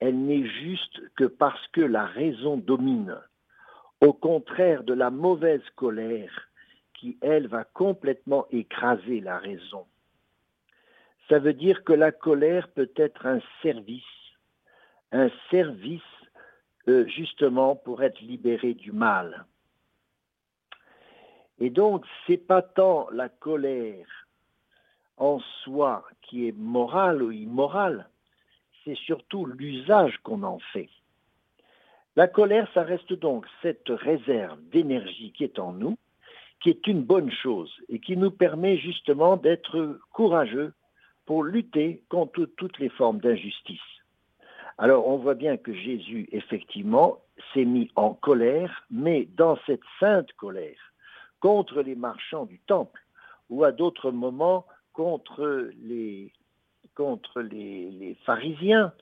Elle 0.00 0.18
n'est 0.24 0.46
juste 0.46 1.00
que 1.14 1.24
parce 1.24 1.64
que 1.68 1.80
la 1.80 2.06
raison 2.06 2.56
domine, 2.56 3.16
au 4.00 4.12
contraire 4.12 4.82
de 4.82 4.94
la 4.94 5.10
mauvaise 5.10 5.62
colère 5.76 6.48
qui, 6.94 7.18
elle, 7.20 7.46
va 7.46 7.64
complètement 7.64 8.46
écraser 8.50 9.20
la 9.20 9.38
raison. 9.38 9.86
Ça 11.30 11.38
veut 11.38 11.54
dire 11.54 11.84
que 11.84 11.92
la 11.92 12.10
colère 12.10 12.68
peut 12.68 12.90
être 12.96 13.24
un 13.24 13.38
service, 13.62 14.02
un 15.12 15.30
service 15.48 16.02
euh, 16.88 17.06
justement 17.06 17.76
pour 17.76 18.02
être 18.02 18.20
libéré 18.20 18.74
du 18.74 18.90
mal. 18.90 19.46
Et 21.60 21.70
donc, 21.70 22.04
c'est 22.26 22.44
pas 22.48 22.62
tant 22.62 23.08
la 23.10 23.28
colère 23.28 24.26
en 25.18 25.38
soi 25.62 26.04
qui 26.22 26.48
est 26.48 26.56
morale 26.56 27.22
ou 27.22 27.30
immorale, 27.30 28.08
c'est 28.84 28.96
surtout 28.96 29.46
l'usage 29.46 30.18
qu'on 30.24 30.42
en 30.42 30.58
fait. 30.72 30.88
La 32.16 32.26
colère, 32.26 32.68
ça 32.74 32.82
reste 32.82 33.12
donc 33.12 33.46
cette 33.62 33.88
réserve 33.88 34.58
d'énergie 34.70 35.30
qui 35.32 35.44
est 35.44 35.60
en 35.60 35.74
nous, 35.74 35.96
qui 36.60 36.70
est 36.70 36.88
une 36.88 37.02
bonne 37.02 37.30
chose 37.30 37.72
et 37.88 38.00
qui 38.00 38.16
nous 38.16 38.32
permet 38.32 38.78
justement 38.78 39.36
d'être 39.36 40.00
courageux 40.10 40.72
lutter 41.38 42.02
contre 42.08 42.44
toutes 42.44 42.78
les 42.78 42.88
formes 42.88 43.20
d'injustice. 43.20 43.78
Alors 44.78 45.06
on 45.06 45.16
voit 45.16 45.34
bien 45.34 45.56
que 45.56 45.72
Jésus, 45.72 46.28
effectivement, 46.32 47.20
s'est 47.52 47.64
mis 47.64 47.90
en 47.96 48.14
colère, 48.14 48.84
mais 48.90 49.28
dans 49.36 49.56
cette 49.66 49.84
sainte 49.98 50.32
colère, 50.32 50.92
contre 51.40 51.82
les 51.82 51.94
marchands 51.94 52.46
du 52.46 52.58
temple, 52.60 53.00
ou 53.48 53.64
à 53.64 53.72
d'autres 53.72 54.10
moments 54.10 54.66
contre 54.92 55.70
les, 55.82 56.32
contre 56.94 57.40
les 57.40 58.16
pharisiens, 58.24 58.92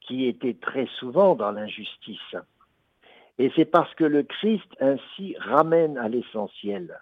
qui 0.00 0.26
étaient 0.26 0.58
très 0.60 0.86
souvent 0.98 1.34
dans 1.34 1.52
l'injustice. 1.52 2.34
Et 3.38 3.52
c'est 3.56 3.64
parce 3.64 3.94
que 3.94 4.04
le 4.04 4.22
Christ 4.22 4.68
ainsi 4.80 5.36
ramène 5.38 5.96
à 5.98 6.08
l'essentiel. 6.08 6.98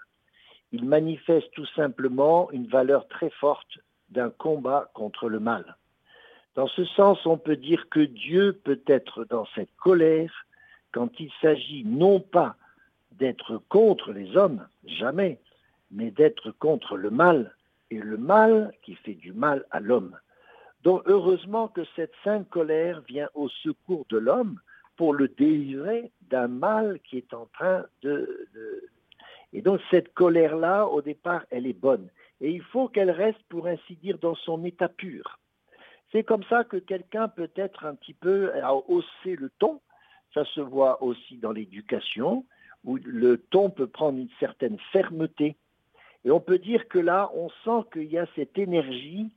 Il 0.73 0.85
manifeste 0.85 1.51
tout 1.53 1.67
simplement 1.75 2.51
une 2.53 2.67
valeur 2.67 3.09
très 3.09 3.31
forte 3.31 3.79
d'un 4.11 4.31
combat 4.31 4.91
contre 4.95 5.29
le 5.29 5.41
mal. 5.41 5.77
Dans 6.55 6.67
ce 6.67 6.85
sens, 6.85 7.25
on 7.27 7.39
peut 7.39 7.57
dire 7.57 7.89
que 7.89 8.01
Dieu 8.01 8.53
peut 8.65 8.81
être 8.87 9.25
dans 9.25 9.47
cette 9.55 9.75
colère 9.77 10.47
quand 10.93 11.21
il 11.21 11.31
s'agit 11.41 11.85
non 11.85 12.21
pas 12.21 12.57
d'être 13.13 13.59
contre 13.69 14.13
les 14.13 14.37
hommes, 14.37 14.67
jamais, 14.87 15.39
mais 15.91 16.11
d'être 16.11 16.51
contre 16.53 16.97
le 16.97 17.11
mal, 17.11 17.55
et 17.91 17.99
le 17.99 18.17
mal 18.17 18.73
qui 18.83 18.95
fait 18.95 19.15
du 19.15 19.33
mal 19.33 19.65
à 19.71 19.81
l'homme. 19.81 20.17
Donc 20.85 21.03
heureusement 21.07 21.69
que 21.69 21.83
cette 21.97 22.13
sainte 22.23 22.49
colère 22.51 23.01
vient 23.09 23.29
au 23.35 23.49
secours 23.49 24.07
de 24.11 24.19
l'homme 24.19 24.61
pour 24.97 25.15
le 25.15 25.29
délivrer 25.29 26.11
d'un 26.29 26.49
mal 26.49 27.01
qui 27.01 27.19
est 27.19 27.35
en 27.35 27.47
train 27.47 27.85
de. 28.03 28.49
Et 29.53 29.63
donc 29.63 29.81
cette 29.91 30.13
colère-là, 30.15 30.87
au 30.87 31.03
départ, 31.03 31.45
elle 31.51 31.67
est 31.67 31.81
bonne 31.81 32.09
et 32.41 32.51
il 32.51 32.63
faut 32.63 32.89
qu'elle 32.89 33.11
reste, 33.11 33.43
pour 33.49 33.67
ainsi 33.67 33.97
dire, 33.97 34.19
dans 34.19 34.35
son 34.35 34.65
état 34.65 34.89
pur. 34.89 35.39
C'est 36.13 36.25
comme 36.25 36.45
ça 36.45 36.65
que 36.65 36.77
quelqu'un 36.77 37.29
peut 37.29 37.51
être 37.57 37.85
un 37.85 37.95
petit 37.95 38.15
peu 38.15 38.53
à 38.63 38.75
hausser 38.75 39.37
le 39.37 39.51
ton. 39.59 39.81
Ça 40.33 40.45
se 40.45 40.61
voit 40.61 41.03
aussi 41.03 41.37
dans 41.37 41.53
l'éducation, 41.53 42.45
où 42.85 42.97
le 42.97 43.39
ton 43.39 43.71
peut 43.71 43.87
prendre 43.87 44.19
une 44.19 44.31
certaine 44.39 44.79
fermeté. 44.93 45.57
Et 46.25 46.31
on 46.31 46.41
peut 46.41 46.59
dire 46.59 46.89
que 46.89 46.99
là, 46.99 47.31
on 47.35 47.51
sent 47.65 47.89
qu'il 47.93 48.11
y 48.11 48.19
a 48.19 48.27
cette 48.37 48.57
énergie, 48.59 49.31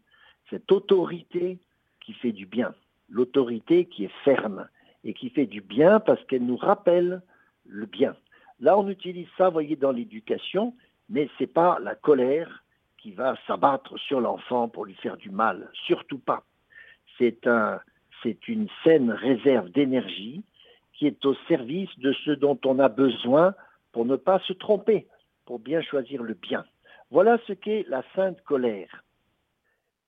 cette 0.49 0.71
autorité 0.71 1.59
qui 2.01 2.13
fait 2.13 2.31
du 2.31 2.45
bien. 2.45 2.73
L'autorité 3.09 3.85
qui 3.85 4.05
est 4.05 4.23
ferme 4.23 4.67
et 5.03 5.13
qui 5.13 5.29
fait 5.29 5.45
du 5.45 5.61
bien 5.61 5.99
parce 5.99 6.23
qu'elle 6.25 6.45
nous 6.45 6.57
rappelle 6.57 7.21
le 7.65 7.85
bien. 7.85 8.15
Là, 8.59 8.77
on 8.77 8.87
utilise 8.87 9.27
ça, 9.37 9.45
vous 9.47 9.53
voyez, 9.53 9.75
dans 9.75 9.91
l'éducation, 9.91 10.75
mais 11.09 11.27
ce 11.37 11.43
n'est 11.43 11.47
pas 11.47 11.79
la 11.81 11.95
colère, 11.95 12.63
qui 13.01 13.11
va 13.11 13.35
s'abattre 13.47 13.97
sur 13.97 14.21
l'enfant 14.21 14.69
pour 14.69 14.85
lui 14.85 14.93
faire 14.95 15.17
du 15.17 15.31
mal. 15.31 15.69
Surtout 15.73 16.19
pas. 16.19 16.43
C'est 17.17 17.47
un, 17.47 17.79
une 18.47 18.67
saine 18.83 19.11
réserve 19.11 19.69
d'énergie 19.71 20.43
qui 20.93 21.07
est 21.07 21.25
au 21.25 21.33
service 21.47 21.89
de 21.97 22.13
ce 22.13 22.31
dont 22.31 22.59
on 22.63 22.77
a 22.77 22.89
besoin 22.89 23.55
pour 23.91 24.05
ne 24.05 24.15
pas 24.15 24.39
se 24.39 24.53
tromper, 24.53 25.07
pour 25.45 25.59
bien 25.59 25.81
choisir 25.81 26.21
le 26.21 26.35
bien. 26.35 26.63
Voilà 27.09 27.39
ce 27.47 27.53
qu'est 27.53 27.85
la 27.89 28.03
sainte 28.15 28.41
colère. 28.43 29.03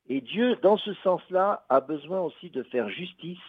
Et 0.08 0.22
Dieu, 0.22 0.58
dans 0.62 0.78
ce 0.78 0.94
sens-là, 0.96 1.66
a 1.70 1.80
besoin 1.80 2.22
aussi 2.22 2.50
de 2.50 2.62
faire 2.64 2.90
justice, 2.90 3.40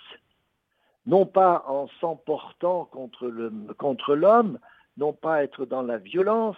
non 1.07 1.27
pas 1.27 1.65
en 1.67 1.89
s'emportant 2.01 2.87
contre 2.87 4.15
l'homme, 4.15 4.59
non 4.97 5.13
pas 5.13 5.43
être 5.43 5.67
dans 5.67 5.83
la 5.83 5.99
violence, 5.99 6.57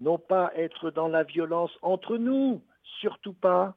non 0.00 0.18
pas 0.18 0.52
être 0.56 0.90
dans 0.90 1.08
la 1.08 1.22
violence 1.22 1.72
entre 1.82 2.16
nous, 2.16 2.62
surtout 3.00 3.34
pas, 3.34 3.74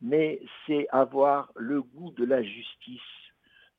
mais 0.00 0.40
c'est 0.66 0.88
avoir 0.90 1.52
le 1.56 1.82
goût 1.82 2.10
de 2.12 2.24
la 2.24 2.42
justice, 2.42 3.00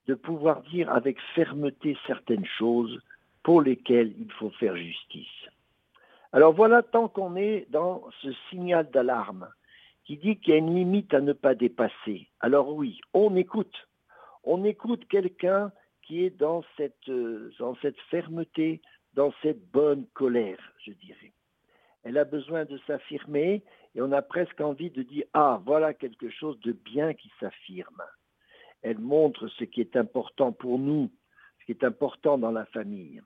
de 0.08 0.14
pouvoir 0.14 0.62
dire 0.64 0.92
avec 0.92 1.20
fermeté 1.36 1.98
certaines 2.06 2.46
choses 2.46 3.00
pour 3.44 3.62
lesquelles 3.62 4.14
il 4.20 4.32
faut 4.34 4.52
faire 4.52 4.76
justice. 4.76 5.28
Alors 6.34 6.54
voilà, 6.54 6.84
tant 6.84 7.08
qu'on 7.08 7.36
est 7.36 7.66
dans 7.70 8.04
ce 8.22 8.32
signal 8.50 8.90
d'alarme 8.92 9.48
qui 10.06 10.18
dit 10.18 10.38
qu'il 10.38 10.54
y 10.54 10.54
a 10.54 10.60
une 10.60 10.76
limite 10.76 11.14
à 11.14 11.22
ne 11.22 11.34
pas 11.34 11.56
dépasser, 11.56 12.28
alors 12.40 12.70
oui, 12.74 13.02
on 13.14 13.36
écoute. 13.36 13.88
On 14.44 14.64
écoute 14.64 15.06
quelqu'un 15.10 15.72
qui 16.04 16.24
est 16.24 16.30
dans 16.30 16.64
cette, 16.78 17.10
euh, 17.10 17.52
dans 17.60 17.76
cette 17.82 18.00
fermeté, 18.10 18.82
dans 19.14 19.34
cette 19.42 19.70
bonne 19.72 20.06
colère, 20.14 20.60
je 20.86 20.94
dirais 20.94 21.34
elle 22.08 22.18
a 22.18 22.24
besoin 22.24 22.64
de 22.64 22.80
s'affirmer 22.88 23.62
et 23.94 24.02
on 24.02 24.14
a 24.14 24.22
presque 24.22 24.62
envie 24.62 24.90
de 24.90 25.04
dire 25.04 25.26
ah 25.34 25.62
voilà 25.66 25.94
quelque 25.94 26.30
chose 26.30 26.58
de 26.62 26.72
bien 26.72 27.14
qui 27.14 27.30
s'affirme. 27.38 28.02
Elle 28.82 29.00
montre 29.00 29.50
ce 29.50 29.66
qui 29.66 29.82
est 29.82 29.98
important 29.98 30.54
pour 30.54 30.80
nous, 30.80 31.12
ce 31.60 31.66
qui 31.66 31.72
est 31.74 31.84
important 31.84 32.38
dans 32.38 32.52
la 32.52 32.66
famille. 32.68 33.22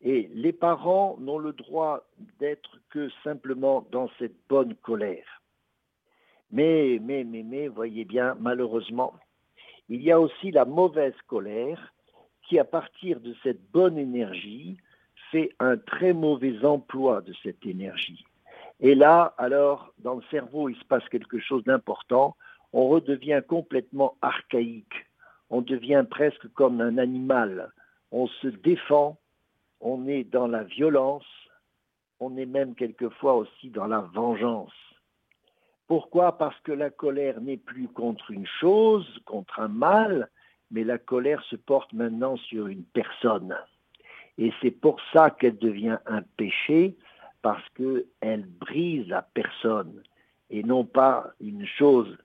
Et 0.00 0.30
les 0.32 0.54
parents 0.54 1.18
n'ont 1.20 1.36
le 1.36 1.52
droit 1.52 2.06
d'être 2.38 2.78
que 2.88 3.10
simplement 3.22 3.86
dans 3.90 4.08
cette 4.18 4.36
bonne 4.48 4.74
colère. 4.76 5.42
Mais, 6.50 6.98
mais, 7.02 7.24
mais, 7.24 7.42
mais, 7.42 7.68
voyez 7.68 8.06
bien, 8.06 8.36
malheureusement, 8.40 9.12
il 9.90 10.02
y 10.02 10.10
a 10.10 10.18
aussi 10.18 10.50
la 10.50 10.64
mauvaise 10.64 11.20
colère 11.26 11.92
qui, 12.48 12.58
à 12.58 12.64
partir 12.64 13.20
de 13.20 13.34
cette 13.42 13.70
bonne 13.70 13.98
énergie, 13.98 14.78
un 15.60 15.76
très 15.76 16.12
mauvais 16.12 16.64
emploi 16.64 17.20
de 17.20 17.32
cette 17.42 17.64
énergie. 17.66 18.24
Et 18.80 18.94
là, 18.94 19.34
alors, 19.38 19.92
dans 19.98 20.16
le 20.16 20.22
cerveau, 20.30 20.68
il 20.68 20.76
se 20.76 20.84
passe 20.84 21.08
quelque 21.08 21.38
chose 21.38 21.64
d'important. 21.64 22.36
On 22.72 22.88
redevient 22.88 23.42
complètement 23.46 24.16
archaïque. 24.20 25.06
On 25.50 25.60
devient 25.62 26.04
presque 26.08 26.48
comme 26.54 26.80
un 26.80 26.98
animal. 26.98 27.72
On 28.10 28.26
se 28.26 28.48
défend. 28.48 29.18
On 29.80 30.08
est 30.08 30.24
dans 30.24 30.46
la 30.46 30.64
violence. 30.64 31.26
On 32.20 32.36
est 32.36 32.46
même 32.46 32.74
quelquefois 32.74 33.34
aussi 33.34 33.70
dans 33.70 33.86
la 33.86 34.00
vengeance. 34.00 34.72
Pourquoi? 35.86 36.38
Parce 36.38 36.58
que 36.60 36.72
la 36.72 36.90
colère 36.90 37.40
n'est 37.40 37.58
plus 37.58 37.88
contre 37.88 38.30
une 38.30 38.46
chose, 38.60 39.06
contre 39.26 39.60
un 39.60 39.68
mal, 39.68 40.30
mais 40.70 40.82
la 40.82 40.98
colère 40.98 41.42
se 41.44 41.56
porte 41.56 41.92
maintenant 41.92 42.36
sur 42.36 42.66
une 42.66 42.84
personne. 42.84 43.54
Et 44.38 44.52
c'est 44.60 44.70
pour 44.70 45.00
ça 45.12 45.30
qu'elle 45.30 45.58
devient 45.58 45.98
un 46.06 46.22
péché, 46.36 46.96
parce 47.44 47.62
qu'elle 47.76 48.46
brise 48.46 49.06
la 49.06 49.20
personne 49.20 50.02
et 50.48 50.62
non 50.62 50.84
pas 50.86 51.30
une 51.40 51.66
chose. 51.66 52.16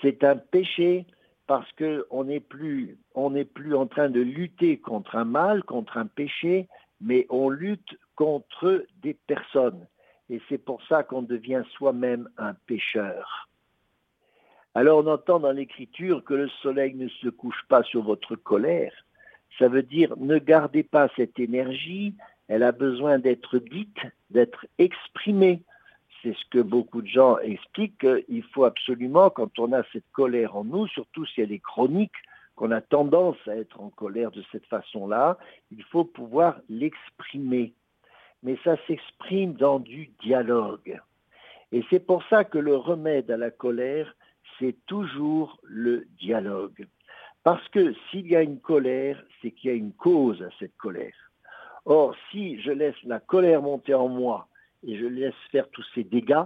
C'est 0.00 0.22
un 0.22 0.36
péché 0.36 1.04
parce 1.48 1.68
qu'on 1.72 2.24
n'est 2.24 2.40
plus, 2.40 2.96
on 3.14 3.30
n'est 3.30 3.44
plus 3.44 3.74
en 3.74 3.86
train 3.86 4.08
de 4.08 4.20
lutter 4.20 4.78
contre 4.78 5.16
un 5.16 5.24
mal, 5.24 5.64
contre 5.64 5.96
un 5.98 6.06
péché, 6.06 6.68
mais 7.00 7.26
on 7.28 7.50
lutte 7.50 7.98
contre 8.14 8.86
des 9.02 9.14
personnes. 9.14 9.86
et 10.30 10.40
c'est 10.48 10.64
pour 10.64 10.80
ça 10.84 11.02
qu'on 11.02 11.22
devient 11.22 11.64
soi-même 11.76 12.28
un 12.38 12.54
pécheur. 12.54 13.48
Alors 14.74 15.04
on 15.04 15.08
entend 15.08 15.40
dans 15.40 15.50
l'Écriture 15.50 16.22
que 16.22 16.34
le 16.34 16.48
soleil 16.62 16.94
ne 16.94 17.08
se 17.08 17.28
couche 17.28 17.62
pas 17.68 17.82
sur 17.82 18.02
votre 18.02 18.36
colère. 18.36 18.94
Ça 19.62 19.68
veut 19.68 19.84
dire 19.84 20.12
ne 20.16 20.38
gardez 20.38 20.82
pas 20.82 21.08
cette 21.14 21.38
énergie, 21.38 22.16
elle 22.48 22.64
a 22.64 22.72
besoin 22.72 23.20
d'être 23.20 23.58
dite, 23.58 23.96
d'être 24.30 24.66
exprimée. 24.78 25.62
C'est 26.20 26.34
ce 26.34 26.44
que 26.50 26.58
beaucoup 26.58 27.00
de 27.00 27.06
gens 27.06 27.38
expliquent, 27.38 28.00
qu'il 28.00 28.42
faut 28.42 28.64
absolument, 28.64 29.30
quand 29.30 29.56
on 29.60 29.72
a 29.72 29.84
cette 29.92 30.10
colère 30.10 30.56
en 30.56 30.64
nous, 30.64 30.88
surtout 30.88 31.24
si 31.26 31.42
elle 31.42 31.52
est 31.52 31.60
chronique, 31.60 32.16
qu'on 32.56 32.72
a 32.72 32.80
tendance 32.80 33.36
à 33.46 33.54
être 33.54 33.80
en 33.80 33.90
colère 33.90 34.32
de 34.32 34.42
cette 34.50 34.66
façon-là, 34.66 35.38
il 35.70 35.84
faut 35.84 36.04
pouvoir 36.04 36.58
l'exprimer. 36.68 37.72
Mais 38.42 38.58
ça 38.64 38.74
s'exprime 38.88 39.52
dans 39.52 39.78
du 39.78 40.10
dialogue. 40.24 41.00
Et 41.70 41.84
c'est 41.88 42.04
pour 42.04 42.24
ça 42.24 42.42
que 42.42 42.58
le 42.58 42.74
remède 42.74 43.30
à 43.30 43.36
la 43.36 43.52
colère, 43.52 44.12
c'est 44.58 44.74
toujours 44.86 45.60
le 45.62 46.08
dialogue. 46.18 46.88
Parce 47.42 47.66
que 47.68 47.94
s'il 48.10 48.28
y 48.28 48.36
a 48.36 48.42
une 48.42 48.60
colère, 48.60 49.22
c'est 49.40 49.50
qu'il 49.50 49.70
y 49.70 49.72
a 49.72 49.76
une 49.76 49.92
cause 49.92 50.42
à 50.42 50.48
cette 50.58 50.76
colère. 50.76 51.32
Or, 51.84 52.14
si 52.30 52.60
je 52.60 52.70
laisse 52.70 53.02
la 53.02 53.18
colère 53.18 53.62
monter 53.62 53.94
en 53.94 54.08
moi 54.08 54.48
et 54.86 54.96
je 54.96 55.06
laisse 55.06 55.34
faire 55.50 55.68
tous 55.70 55.84
ces 55.94 56.04
dégâts, 56.04 56.44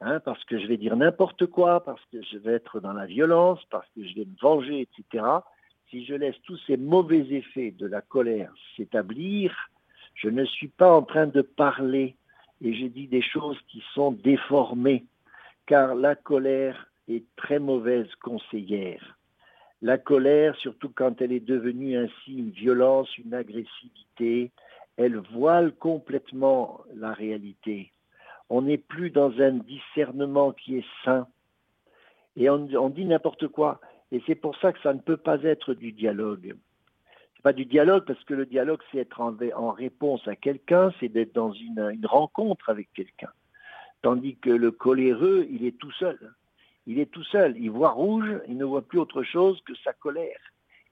hein, 0.00 0.20
parce 0.20 0.44
que 0.44 0.58
je 0.58 0.66
vais 0.66 0.76
dire 0.76 0.96
n'importe 0.96 1.46
quoi, 1.46 1.82
parce 1.82 2.04
que 2.12 2.22
je 2.22 2.38
vais 2.38 2.52
être 2.52 2.78
dans 2.78 2.92
la 2.92 3.06
violence, 3.06 3.60
parce 3.70 3.88
que 3.96 4.06
je 4.06 4.14
vais 4.14 4.24
me 4.24 4.40
venger, 4.40 4.82
etc., 4.82 5.24
si 5.90 6.04
je 6.04 6.14
laisse 6.14 6.40
tous 6.44 6.58
ces 6.66 6.76
mauvais 6.76 7.26
effets 7.30 7.72
de 7.72 7.86
la 7.86 8.00
colère 8.00 8.52
s'établir, 8.76 9.52
je 10.14 10.28
ne 10.28 10.44
suis 10.44 10.68
pas 10.68 10.92
en 10.92 11.02
train 11.02 11.26
de 11.26 11.42
parler 11.42 12.16
et 12.62 12.74
je 12.74 12.86
dis 12.86 13.08
des 13.08 13.22
choses 13.22 13.58
qui 13.68 13.82
sont 13.94 14.12
déformées, 14.12 15.04
car 15.66 15.94
la 15.94 16.14
colère 16.14 16.86
est 17.08 17.24
très 17.36 17.58
mauvaise 17.58 18.08
conseillère. 18.22 19.18
La 19.84 19.98
colère, 19.98 20.56
surtout 20.56 20.88
quand 20.88 21.20
elle 21.20 21.30
est 21.30 21.46
devenue 21.46 21.98
ainsi 21.98 22.38
une 22.38 22.48
violence, 22.48 23.18
une 23.18 23.34
agressivité, 23.34 24.50
elle 24.96 25.18
voile 25.18 25.74
complètement 25.74 26.80
la 26.94 27.12
réalité. 27.12 27.92
On 28.48 28.62
n'est 28.62 28.78
plus 28.78 29.10
dans 29.10 29.38
un 29.42 29.50
discernement 29.50 30.52
qui 30.52 30.78
est 30.78 30.86
sain. 31.04 31.26
Et 32.34 32.48
on, 32.48 32.88
dit 32.88 33.04
n'importe 33.04 33.48
quoi. 33.48 33.78
Et 34.10 34.22
c'est 34.26 34.36
pour 34.36 34.56
ça 34.56 34.72
que 34.72 34.80
ça 34.80 34.94
ne 34.94 35.00
peut 35.00 35.18
pas 35.18 35.42
être 35.42 35.74
du 35.74 35.92
dialogue. 35.92 36.56
C'est 37.36 37.42
pas 37.42 37.52
du 37.52 37.66
dialogue 37.66 38.06
parce 38.06 38.24
que 38.24 38.32
le 38.32 38.46
dialogue, 38.46 38.80
c'est 38.90 39.00
être 39.00 39.20
en, 39.20 39.36
en, 39.54 39.72
réponse 39.72 40.26
à 40.26 40.34
quelqu'un, 40.34 40.94
c'est 40.98 41.10
d'être 41.10 41.34
dans 41.34 41.52
une, 41.52 41.90
une 41.92 42.06
rencontre 42.06 42.70
avec 42.70 42.90
quelqu'un. 42.94 43.32
Tandis 44.00 44.36
que 44.36 44.48
le 44.48 44.70
coléreux, 44.70 45.46
il 45.50 45.66
est 45.66 45.76
tout 45.76 45.92
seul 45.92 46.18
il 46.86 46.98
est 46.98 47.10
tout 47.10 47.24
seul, 47.24 47.56
il 47.56 47.70
voit 47.70 47.90
rouge, 47.90 48.40
il 48.46 48.56
ne 48.58 48.64
voit 48.64 48.82
plus 48.82 48.98
autre 48.98 49.22
chose 49.22 49.60
que 49.64 49.74
sa 49.76 49.92
colère. 49.92 50.38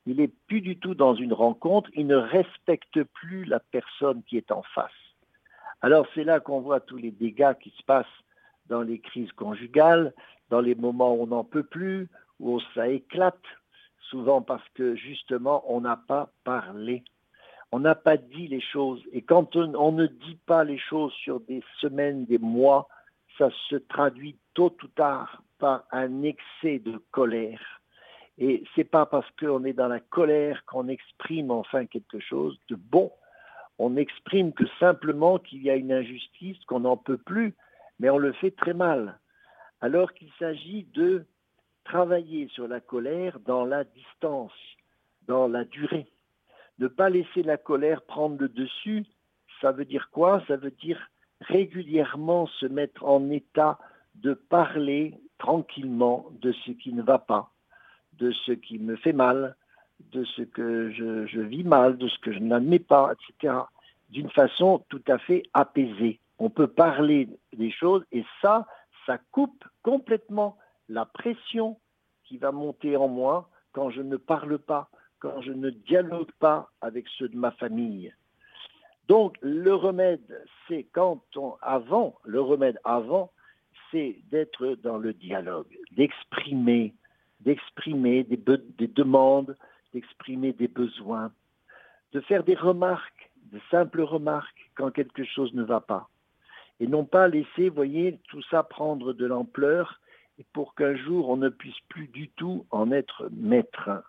Il 0.06 0.16
n'est 0.16 0.32
plus 0.48 0.60
du 0.60 0.78
tout 0.78 0.94
dans 0.94 1.14
une 1.14 1.32
rencontre, 1.32 1.90
il 1.94 2.06
ne 2.06 2.16
respecte 2.16 3.02
plus 3.04 3.44
la 3.44 3.60
personne 3.60 4.22
qui 4.24 4.36
est 4.36 4.50
en 4.50 4.62
face. 4.74 4.90
Alors 5.80 6.06
c'est 6.14 6.24
là 6.24 6.40
qu'on 6.40 6.60
voit 6.60 6.80
tous 6.80 6.96
les 6.96 7.10
dégâts 7.10 7.54
qui 7.60 7.70
se 7.70 7.82
passent 7.84 8.06
dans 8.66 8.82
les 8.82 9.00
crises 9.00 9.32
conjugales, 9.32 10.12
dans 10.48 10.60
les 10.60 10.74
moments 10.74 11.14
où 11.14 11.22
on 11.22 11.26
n'en 11.26 11.44
peut 11.44 11.62
plus, 11.62 12.08
où 12.40 12.58
ça 12.74 12.88
éclate, 12.88 13.42
souvent 14.10 14.42
parce 14.42 14.66
que 14.74 14.96
justement 14.96 15.62
on 15.72 15.80
n'a 15.80 15.96
pas 15.96 16.30
parlé, 16.44 17.04
on 17.70 17.80
n'a 17.80 17.94
pas 17.94 18.16
dit 18.16 18.48
les 18.48 18.60
choses. 18.60 19.02
Et 19.12 19.22
quand 19.22 19.56
on, 19.56 19.74
on, 19.74 19.92
ne 19.92 20.06
dit 20.06 20.38
pas 20.46 20.64
les 20.64 20.78
choses 20.78 21.12
sur 21.14 21.40
des 21.40 21.62
semaines, 21.80 22.24
des 22.26 22.38
mois, 22.38 22.88
ça 23.38 23.50
se 23.68 23.76
traduit 23.76 24.36
tôt 24.54 24.76
ou 24.82 24.88
tard 24.88 25.42
par 25.62 25.84
un 25.92 26.24
excès 26.24 26.80
de 26.80 27.00
colère. 27.12 27.80
Et 28.36 28.64
c'est 28.74 28.90
pas 28.90 29.06
parce 29.06 29.30
qu'on 29.38 29.62
est 29.62 29.72
dans 29.72 29.86
la 29.86 30.00
colère 30.00 30.64
qu'on 30.64 30.88
exprime 30.88 31.52
enfin 31.52 31.86
quelque 31.86 32.18
chose 32.18 32.58
de 32.68 32.74
bon. 32.74 33.12
On 33.78 33.96
exprime 33.96 34.52
que 34.52 34.64
simplement 34.80 35.38
qu'il 35.38 35.62
y 35.62 35.70
a 35.70 35.76
une 35.76 35.92
injustice, 35.92 36.58
qu'on 36.64 36.80
n'en 36.80 36.96
peut 36.96 37.16
plus, 37.16 37.54
mais 38.00 38.10
on 38.10 38.18
le 38.18 38.32
fait 38.32 38.50
très 38.50 38.74
mal. 38.74 39.20
Alors 39.80 40.12
qu'il 40.14 40.32
s'agit 40.36 40.82
de 40.94 41.26
travailler 41.84 42.48
sur 42.48 42.66
la 42.66 42.80
colère 42.80 43.38
dans 43.38 43.64
la 43.64 43.84
distance, 43.84 44.58
dans 45.28 45.46
la 45.46 45.64
durée. 45.64 46.08
Ne 46.80 46.88
pas 46.88 47.08
laisser 47.08 47.44
la 47.44 47.56
colère 47.56 48.02
prendre 48.02 48.36
le 48.40 48.48
dessus, 48.48 49.04
ça 49.60 49.70
veut 49.70 49.84
dire 49.84 50.08
quoi? 50.10 50.42
Ça 50.48 50.56
veut 50.56 50.72
dire 50.72 51.00
régulièrement 51.40 52.48
se 52.48 52.66
mettre 52.66 53.04
en 53.04 53.30
état 53.30 53.78
de 54.16 54.34
parler 54.34 55.20
tranquillement 55.42 56.26
de 56.40 56.52
ce 56.52 56.70
qui 56.70 56.92
ne 56.92 57.02
va 57.02 57.18
pas, 57.18 57.50
de 58.12 58.30
ce 58.30 58.52
qui 58.52 58.78
me 58.78 58.94
fait 58.94 59.12
mal, 59.12 59.56
de 60.12 60.24
ce 60.24 60.42
que 60.42 60.92
je, 60.92 61.26
je 61.26 61.40
vis 61.40 61.64
mal, 61.64 61.98
de 61.98 62.06
ce 62.06 62.18
que 62.20 62.32
je 62.32 62.38
n'admets 62.38 62.78
pas, 62.78 63.12
etc., 63.12 63.54
d'une 64.10 64.30
façon 64.30 64.84
tout 64.88 65.02
à 65.08 65.18
fait 65.18 65.42
apaisée. 65.52 66.20
On 66.38 66.48
peut 66.48 66.68
parler 66.68 67.28
des 67.56 67.72
choses 67.72 68.04
et 68.12 68.24
ça, 68.40 68.66
ça 69.04 69.18
coupe 69.32 69.64
complètement 69.82 70.56
la 70.88 71.06
pression 71.06 71.76
qui 72.24 72.38
va 72.38 72.52
monter 72.52 72.96
en 72.96 73.08
moi 73.08 73.48
quand 73.72 73.90
je 73.90 74.02
ne 74.02 74.16
parle 74.16 74.58
pas, 74.58 74.90
quand 75.18 75.40
je 75.42 75.52
ne 75.52 75.70
dialogue 75.70 76.30
pas 76.38 76.70
avec 76.80 77.06
ceux 77.18 77.28
de 77.28 77.36
ma 77.36 77.50
famille. 77.50 78.14
Donc 79.08 79.36
le 79.40 79.74
remède, 79.74 80.40
c'est 80.68 80.84
quand 80.92 81.20
on, 81.34 81.56
avant, 81.62 82.14
le 82.24 82.40
remède 82.40 82.78
avant, 82.84 83.32
c'est 83.92 84.16
d'être 84.30 84.74
dans 84.82 84.98
le 84.98 85.12
dialogue, 85.12 85.78
d'exprimer, 85.92 86.94
d'exprimer 87.40 88.24
des, 88.24 88.40
des 88.78 88.88
demandes, 88.88 89.56
d'exprimer 89.92 90.52
des 90.52 90.68
besoins, 90.68 91.30
de 92.12 92.20
faire 92.20 92.42
des 92.42 92.56
remarques, 92.56 93.30
de 93.52 93.60
simples 93.70 94.02
remarques 94.02 94.70
quand 94.74 94.90
quelque 94.90 95.24
chose 95.24 95.52
ne 95.54 95.62
va 95.62 95.80
pas. 95.80 96.08
Et 96.80 96.86
non 96.86 97.04
pas 97.04 97.28
laisser, 97.28 97.68
voyez, 97.68 98.18
tout 98.28 98.42
ça 98.50 98.62
prendre 98.62 99.12
de 99.12 99.26
l'ampleur 99.26 100.00
pour 100.52 100.74
qu'un 100.74 100.96
jour 100.96 101.28
on 101.28 101.36
ne 101.36 101.48
puisse 101.48 101.78
plus 101.88 102.08
du 102.08 102.28
tout 102.30 102.66
en 102.70 102.90
être 102.90 103.28
maître. 103.30 104.02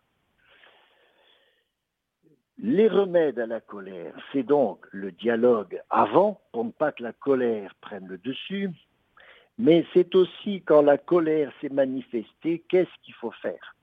Les 2.58 2.88
remèdes 2.88 3.40
à 3.40 3.46
la 3.46 3.60
colère, 3.60 4.16
c'est 4.32 4.44
donc 4.44 4.86
le 4.92 5.12
dialogue 5.12 5.82
avant, 5.90 6.40
pour 6.52 6.64
ne 6.66 6.72
pas 6.72 6.92
que 6.92 7.04
la 7.04 7.14
colère 7.14 7.76
prenne 7.82 8.08
le 8.08 8.18
dessus, 8.18 8.70
mais 9.58 9.86
c'est 9.94 10.16
aussi 10.16 10.62
quand 10.62 10.82
la 10.82 10.98
colère 10.98 11.52
s'est 11.62 11.70
manifestée, 11.70 12.64
qu'est-ce 12.70 13.04
qu'il 13.04 13.14
faut 13.14 13.32
faire? 13.32 13.76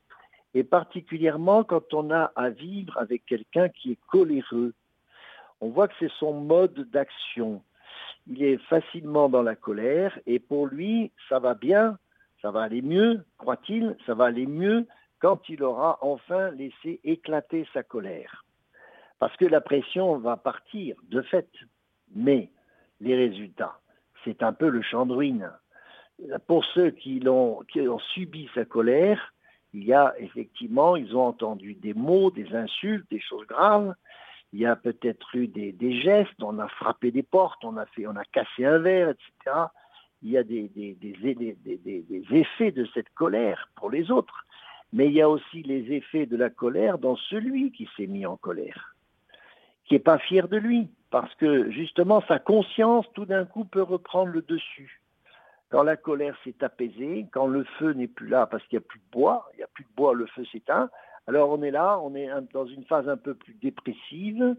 Et 0.55 0.65
particulièrement 0.65 1.63
quand 1.63 1.95
on 1.95 2.11
a 2.11 2.33
à 2.35 2.51
vivre 2.51 2.99
avec 2.99 3.25
quelqu'un 3.27 3.69
qui 3.69 3.93
est 3.93 4.01
coléreux. 4.09 4.75
On 5.61 5.69
voit 5.69 5.89
que 5.89 5.95
c'est 6.01 6.11
son 6.19 6.33
mode 6.33 6.91
d'action. 6.91 7.63
Il 8.27 8.43
est 8.43 8.59
facilement 8.59 9.29
dans 9.29 9.43
la 9.43 9.55
colère 9.55 10.19
et 10.27 10.39
pour 10.39 10.67
lui, 10.67 11.13
ça 11.29 11.39
va 11.39 11.55
bien, 11.55 11.99
ça 12.43 12.51
va 12.51 12.63
aller 12.63 12.83
mieux, 12.83 13.25
croit-il, 13.39 13.97
ça 14.07 14.15
va 14.15 14.27
aller 14.27 14.47
mieux 14.47 14.87
quand 15.21 15.49
il 15.49 15.63
aura 15.63 15.99
enfin 16.01 16.51
laissé 16.51 17.01
éclater 17.05 17.67
sa 17.73 17.83
colère. 17.83 18.45
Parce 19.19 19.37
que 19.37 19.45
la 19.45 19.61
pression 19.61 20.19
va 20.19 20.37
partir 20.37 20.97
de 21.11 21.23
fait. 21.23 21.49
Mais 22.15 22.51
les 23.01 23.15
résultats, 23.15 23.79
c'est 24.25 24.43
un 24.43 24.53
peu 24.53 24.69
le 24.69 24.83
champ. 24.83 25.07
Pour 26.47 26.65
ceux 26.67 26.91
qui, 26.91 27.23
ont, 27.27 27.65
subi 28.13 28.49
sa 28.55 28.65
colère, 28.65 29.33
il 29.73 29.85
y 29.85 29.93
a 29.93 30.15
effectivement, 30.19 30.97
ils 30.97 31.17
ont 31.17 31.27
entendu 31.27 31.75
des 31.75 31.95
mots, 31.95 32.31
des 32.31 32.55
insultes, 32.55 33.09
des 33.11 33.21
choses 33.21 33.47
graves. 33.47 33.95
Il 34.53 34.61
y 34.61 34.67
a 34.67 34.77
peut-être 34.77 35.35
eu 35.35 35.47
des, 35.47 36.01
gestes, 36.01 36.43
on 36.43 36.59
a 36.59 36.69
frappé 36.69 37.11
des 37.11 37.23
portes, 37.23 37.65
on 37.65 37.77
a, 37.77 37.87
fait, 37.87 38.07
on 38.07 38.17
a 38.17 38.25
cassé 38.25 38.65
un 38.65 38.79
verre, 38.79 39.11
etc. 39.11 39.57
Il 40.23 40.31
y 40.31 40.37
a 40.37 40.43
des, 40.43 40.69
des, 40.69 40.95
des 40.95 42.25
effets 42.31 42.73
de 42.73 42.87
cette 42.93 43.11
colère 43.11 43.71
pour 43.77 43.91
les 43.91 44.11
autres. 44.11 44.45
Mais 44.93 45.07
il 45.07 45.13
y 45.13 45.23
a 45.23 45.29
aussi 45.29 45.63
les 45.63 45.93
effets 45.93 46.27
de 46.27 46.37
la 46.37 46.51
colère 46.51 46.99
dans 46.99 47.17
celui 47.17 47.71
qui 47.71 47.89
s'est 47.97 48.09
mis 48.09 48.27
en 48.27 48.37
colère, 48.37 48.97
qui 49.85 49.95
n'est 49.95 50.01
pas 50.01 50.19
fier 50.19 50.49
de 50.49 50.57
lui, 50.57 50.89
parce 51.11 51.33
que 51.37 51.71
justement 51.71 52.23
sa 52.27 52.39
conscience 52.39 53.07
tout 53.15 53.25
d'un 53.25 53.45
coup 53.45 53.65
peut 53.65 53.83
reprendre 53.83 54.33
le 54.33 54.43
dessus 54.43 55.00
quand 55.71 55.85
la 55.85 55.97
colère 55.97 56.37
s'est 56.45 56.63
apaisée, 56.63 57.27
quand 57.33 57.47
le 57.47 57.65
feu 57.79 57.93
n'est 57.93 58.09
plus 58.09 58.29
là 58.29 58.47
parce 58.47 58.63
qu'il 58.67 58.79
n'y 58.79 58.85
a 58.85 58.89
plus 58.89 58.99
de 58.99 59.11
bois, 59.13 59.49
il 59.55 59.59
n'y 59.59 59.63
a 59.63 59.69
plus 59.69 59.85
de 59.85 59.95
bois, 59.97 60.15
le 60.15 60.27
feu 60.27 60.45
s'éteint, 60.53 60.91
alors 61.27 61.51
on 61.51 61.63
est 61.63 61.71
là, 61.71 61.99
on 62.01 62.15
est 62.15 62.29
dans 62.53 62.67
une 62.67 62.85
phase 62.85 63.09
un 63.09 63.17
peu 63.17 63.35
plus 63.35 63.55
dépressive, 63.55 64.57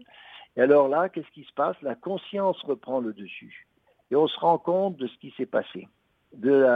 et 0.56 0.62
alors 0.62 0.88
là, 0.88 1.08
qu'est-ce 1.08 1.30
qui 1.30 1.44
se 1.44 1.52
passe? 1.52 1.76
La 1.82 1.94
conscience 1.94 2.60
reprend 2.62 3.00
le 3.00 3.12
dessus, 3.12 3.68
et 4.10 4.16
on 4.16 4.26
se 4.26 4.38
rend 4.40 4.58
compte 4.58 4.96
de 4.96 5.06
ce 5.06 5.16
qui 5.18 5.32
s'est 5.36 5.46
passé, 5.46 5.86
de, 6.34 6.66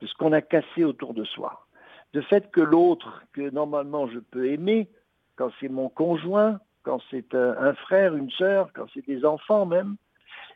de 0.00 0.06
ce 0.06 0.14
qu'on 0.14 0.32
a 0.32 0.42
cassé 0.42 0.84
autour 0.84 1.14
de 1.14 1.24
soi, 1.24 1.66
de 2.12 2.20
fait 2.20 2.50
que 2.50 2.60
l'autre, 2.60 3.24
que 3.32 3.48
normalement 3.50 4.06
je 4.08 4.18
peux 4.18 4.46
aimer, 4.46 4.90
quand 5.36 5.50
c'est 5.58 5.70
mon 5.70 5.88
conjoint, 5.88 6.60
quand 6.82 7.00
c'est 7.10 7.34
un 7.34 7.72
frère, 7.74 8.14
une 8.14 8.30
sœur, 8.30 8.68
quand 8.74 8.86
c'est 8.92 9.06
des 9.06 9.24
enfants 9.24 9.64
même, 9.64 9.96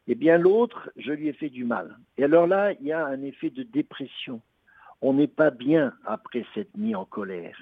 eh 0.08 0.14
bien 0.14 0.38
l'autre, 0.38 0.90
je 0.96 1.12
lui 1.12 1.28
ai 1.28 1.32
fait 1.32 1.50
du 1.50 1.64
mal. 1.64 1.96
Et 2.16 2.24
alors 2.24 2.46
là, 2.46 2.72
il 2.72 2.86
y 2.86 2.92
a 2.92 3.06
un 3.06 3.22
effet 3.22 3.50
de 3.50 3.62
dépression. 3.62 4.40
On 5.02 5.12
n'est 5.12 5.28
pas 5.28 5.50
bien 5.50 5.92
après 6.04 6.44
cette 6.54 6.76
mis 6.76 6.94
en 6.94 7.04
colère. 7.04 7.56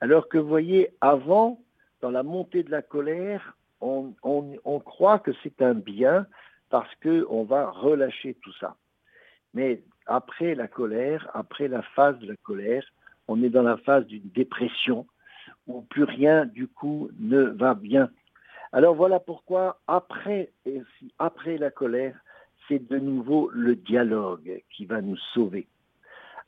Alors 0.00 0.28
que 0.28 0.36
vous 0.36 0.48
voyez, 0.48 0.90
avant, 1.00 1.60
dans 2.00 2.10
la 2.10 2.22
montée 2.22 2.62
de 2.62 2.70
la 2.70 2.82
colère, 2.82 3.56
on, 3.80 4.14
on 4.22 4.80
croit 4.80 5.20
que 5.20 5.30
c'est 5.42 5.62
un 5.62 5.74
bien 5.74 6.26
parce 6.70 6.92
qu'on 7.02 7.44
va 7.44 7.70
relâcher 7.70 8.36
tout 8.42 8.52
ça. 8.54 8.76
Mais 9.54 9.82
après 10.06 10.54
la 10.54 10.68
colère, 10.68 11.30
après 11.34 11.68
la 11.68 11.82
phase 11.82 12.18
de 12.18 12.26
la 12.26 12.36
colère, 12.36 12.84
on 13.28 13.42
est 13.42 13.50
dans 13.50 13.62
la 13.62 13.76
phase 13.78 14.06
d'une 14.06 14.28
dépression 14.34 15.06
où 15.66 15.82
plus 15.82 16.04
rien 16.04 16.46
du 16.46 16.68
coup 16.68 17.10
ne 17.18 17.42
va 17.42 17.74
bien. 17.74 18.10
Alors 18.72 18.94
voilà 18.94 19.20
pourquoi 19.20 19.80
après, 19.86 20.52
après 21.18 21.58
la 21.58 21.70
colère, 21.70 22.18
c'est 22.68 22.86
de 22.88 22.98
nouveau 22.98 23.50
le 23.52 23.76
dialogue 23.76 24.62
qui 24.70 24.86
va 24.86 25.00
nous 25.00 25.16
sauver. 25.34 25.68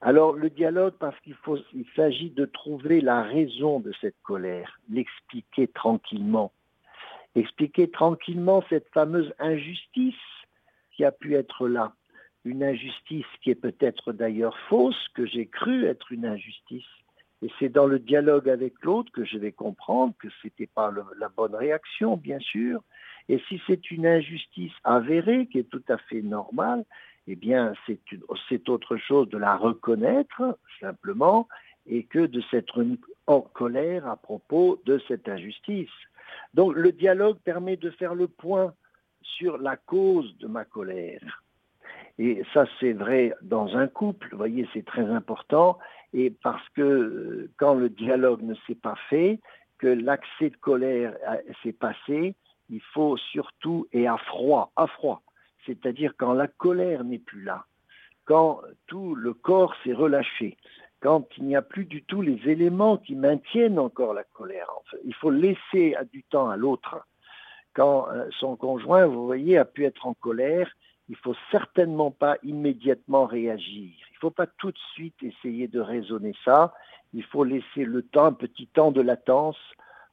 Alors 0.00 0.32
le 0.32 0.50
dialogue 0.50 0.94
parce 0.98 1.18
qu'il 1.20 1.34
il 1.74 1.86
s'agit 1.96 2.30
de 2.30 2.44
trouver 2.44 3.00
la 3.00 3.22
raison 3.22 3.80
de 3.80 3.92
cette 4.00 4.20
colère, 4.22 4.78
l'expliquer 4.90 5.66
tranquillement, 5.68 6.52
expliquer 7.34 7.90
tranquillement 7.90 8.62
cette 8.68 8.88
fameuse 8.90 9.32
injustice 9.38 10.14
qui 10.92 11.04
a 11.04 11.12
pu 11.12 11.34
être 11.34 11.68
là, 11.68 11.94
une 12.44 12.62
injustice 12.62 13.26
qui 13.42 13.50
est 13.50 13.56
peut-être 13.56 14.12
d'ailleurs 14.12 14.56
fausse, 14.68 15.08
que 15.14 15.26
j'ai 15.26 15.46
cru 15.46 15.84
être 15.86 16.12
une 16.12 16.26
injustice. 16.26 16.84
Et 17.42 17.50
c'est 17.58 17.68
dans 17.68 17.86
le 17.86 17.98
dialogue 17.98 18.48
avec 18.48 18.74
l'autre 18.82 19.12
que 19.12 19.24
je 19.24 19.38
vais 19.38 19.52
comprendre 19.52 20.14
que 20.18 20.28
ce 20.28 20.46
n'était 20.46 20.66
pas 20.66 20.92
la 21.18 21.28
bonne 21.28 21.54
réaction, 21.54 22.16
bien 22.16 22.40
sûr. 22.40 22.82
Et 23.28 23.40
si 23.48 23.60
c'est 23.66 23.90
une 23.90 24.06
injustice 24.06 24.72
avérée, 24.84 25.46
qui 25.46 25.58
est 25.58 25.70
tout 25.70 25.84
à 25.88 25.98
fait 25.98 26.22
normale, 26.22 26.84
eh 27.26 27.36
bien, 27.36 27.74
c'est 28.48 28.68
autre 28.68 28.96
chose 28.96 29.28
de 29.28 29.38
la 29.38 29.56
reconnaître, 29.56 30.58
simplement, 30.80 31.46
et 31.86 32.04
que 32.04 32.26
de 32.26 32.40
s'être 32.50 32.84
en 33.26 33.40
colère 33.40 34.06
à 34.06 34.16
propos 34.16 34.80
de 34.86 35.00
cette 35.06 35.28
injustice. 35.28 35.90
Donc, 36.54 36.74
le 36.74 36.90
dialogue 36.92 37.38
permet 37.44 37.76
de 37.76 37.90
faire 37.90 38.14
le 38.14 38.28
point 38.28 38.72
sur 39.22 39.58
la 39.58 39.76
cause 39.76 40.36
de 40.38 40.46
ma 40.46 40.64
colère. 40.64 41.44
Et 42.18 42.42
ça, 42.52 42.66
c'est 42.80 42.94
vrai 42.94 43.34
dans 43.42 43.76
un 43.76 43.86
couple, 43.86 44.28
vous 44.32 44.38
voyez, 44.38 44.66
c'est 44.72 44.84
très 44.84 45.04
important. 45.04 45.78
Et 46.12 46.30
parce 46.30 46.66
que 46.70 46.82
euh, 46.82 47.50
quand 47.56 47.74
le 47.74 47.88
dialogue 47.88 48.42
ne 48.42 48.54
s'est 48.66 48.74
pas 48.74 48.96
fait, 49.08 49.40
que 49.78 49.86
l'accès 49.86 50.50
de 50.50 50.56
colère 50.56 51.14
s'est 51.62 51.72
passé, 51.72 52.34
il 52.68 52.80
faut 52.80 53.16
surtout, 53.16 53.86
et 53.92 54.06
à 54.06 54.16
froid, 54.16 54.72
à 54.76 54.86
froid, 54.86 55.22
c'est-à-dire 55.66 56.14
quand 56.18 56.34
la 56.34 56.48
colère 56.48 57.04
n'est 57.04 57.18
plus 57.20 57.42
là, 57.42 57.64
quand 58.24 58.60
tout 58.86 59.14
le 59.14 59.32
corps 59.32 59.74
s'est 59.84 59.92
relâché, 59.92 60.56
quand 61.00 61.26
il 61.38 61.44
n'y 61.44 61.56
a 61.56 61.62
plus 61.62 61.84
du 61.84 62.02
tout 62.02 62.22
les 62.22 62.40
éléments 62.46 62.96
qui 62.96 63.14
maintiennent 63.14 63.78
encore 63.78 64.14
la 64.14 64.24
colère. 64.24 64.68
il 65.04 65.14
faut 65.14 65.30
laisser 65.30 65.96
du 66.12 66.24
temps 66.24 66.50
à 66.50 66.56
l'autre. 66.56 67.06
Quand 67.74 68.08
euh, 68.08 68.28
son 68.40 68.56
conjoint, 68.56 69.06
vous 69.06 69.24
voyez, 69.24 69.56
a 69.56 69.64
pu 69.64 69.84
être 69.84 70.06
en 70.06 70.14
colère, 70.14 70.70
il 71.08 71.12
ne 71.12 71.16
faut 71.16 71.36
certainement 71.50 72.10
pas 72.10 72.36
immédiatement 72.42 73.24
réagir. 73.24 73.92
Il 74.10 74.14
ne 74.14 74.18
faut 74.20 74.30
pas 74.30 74.46
tout 74.46 74.70
de 74.70 74.78
suite 74.92 75.14
essayer 75.22 75.66
de 75.66 75.80
raisonner 75.80 76.34
ça. 76.44 76.74
Il 77.14 77.24
faut 77.24 77.44
laisser 77.44 77.84
le 77.84 78.02
temps, 78.02 78.26
un 78.26 78.32
petit 78.32 78.66
temps 78.66 78.92
de 78.92 79.00
latence 79.00 79.56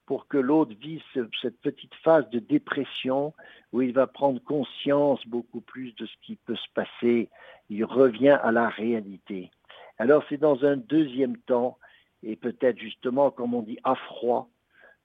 pour 0.06 0.28
que 0.28 0.38
l'autre 0.38 0.74
vive 0.80 1.02
cette 1.42 1.60
petite 1.62 1.94
phase 2.04 2.30
de 2.30 2.40
dépression 2.40 3.34
où 3.74 3.82
il 3.82 3.92
va 3.92 4.08
prendre 4.08 4.42
conscience 4.44 5.26
beaucoup 5.28 5.62
plus 5.62 5.96
de 5.96 6.06
ce 6.06 6.14
qui 6.22 6.36
peut 6.36 6.56
se 6.56 6.70
passer. 6.74 7.30
Il 7.70 7.84
revient 7.84 8.38
à 8.42 8.52
la 8.52 8.70
réalité. 8.70 9.50
Alors 9.98 10.24
c'est 10.30 10.38
dans 10.38 10.64
un 10.64 10.78
deuxième 10.78 11.38
temps, 11.38 11.78
et 12.24 12.36
peut-être 12.36 12.78
justement, 12.78 13.32
comme 13.32 13.54
on 13.54 13.62
dit, 13.62 13.80
à 13.84 13.96
froid, 13.96 14.50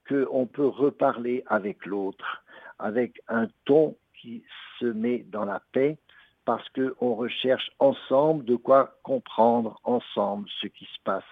qu'on 0.07 0.45
peut 0.45 0.67
reparler 0.67 1.43
avec 1.47 1.85
l'autre, 1.85 2.43
avec 2.79 3.21
un 3.27 3.47
ton 3.65 3.95
qui 4.21 4.43
se 4.79 4.85
met 4.85 5.25
dans 5.29 5.45
la 5.45 5.61
paix 5.71 5.97
parce 6.45 6.67
qu'on 6.69 7.15
recherche 7.15 7.71
ensemble 7.79 8.45
de 8.45 8.55
quoi 8.55 8.97
comprendre 9.03 9.79
ensemble 9.83 10.47
ce 10.61 10.67
qui 10.67 10.85
se 10.85 10.99
passe. 11.03 11.23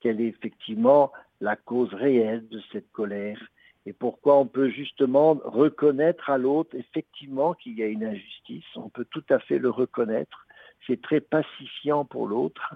Quelle 0.00 0.20
est 0.20 0.26
effectivement 0.26 1.12
la 1.40 1.56
cause 1.56 1.92
réelle 1.92 2.48
de 2.48 2.60
cette 2.72 2.90
colère 2.92 3.40
et 3.86 3.92
pourquoi 3.92 4.36
on 4.36 4.46
peut 4.46 4.68
justement 4.68 5.38
reconnaître 5.44 6.28
à 6.28 6.38
l'autre 6.38 6.74
effectivement 6.74 7.54
qu'il 7.54 7.78
y 7.78 7.84
a 7.84 7.86
une 7.86 8.04
injustice. 8.04 8.64
On 8.74 8.88
peut 8.88 9.06
tout 9.08 9.24
à 9.30 9.38
fait 9.38 9.58
le 9.58 9.70
reconnaître. 9.70 10.46
C'est 10.86 11.00
très 11.00 11.20
pacifiant 11.20 12.04
pour 12.04 12.26
l'autre. 12.26 12.74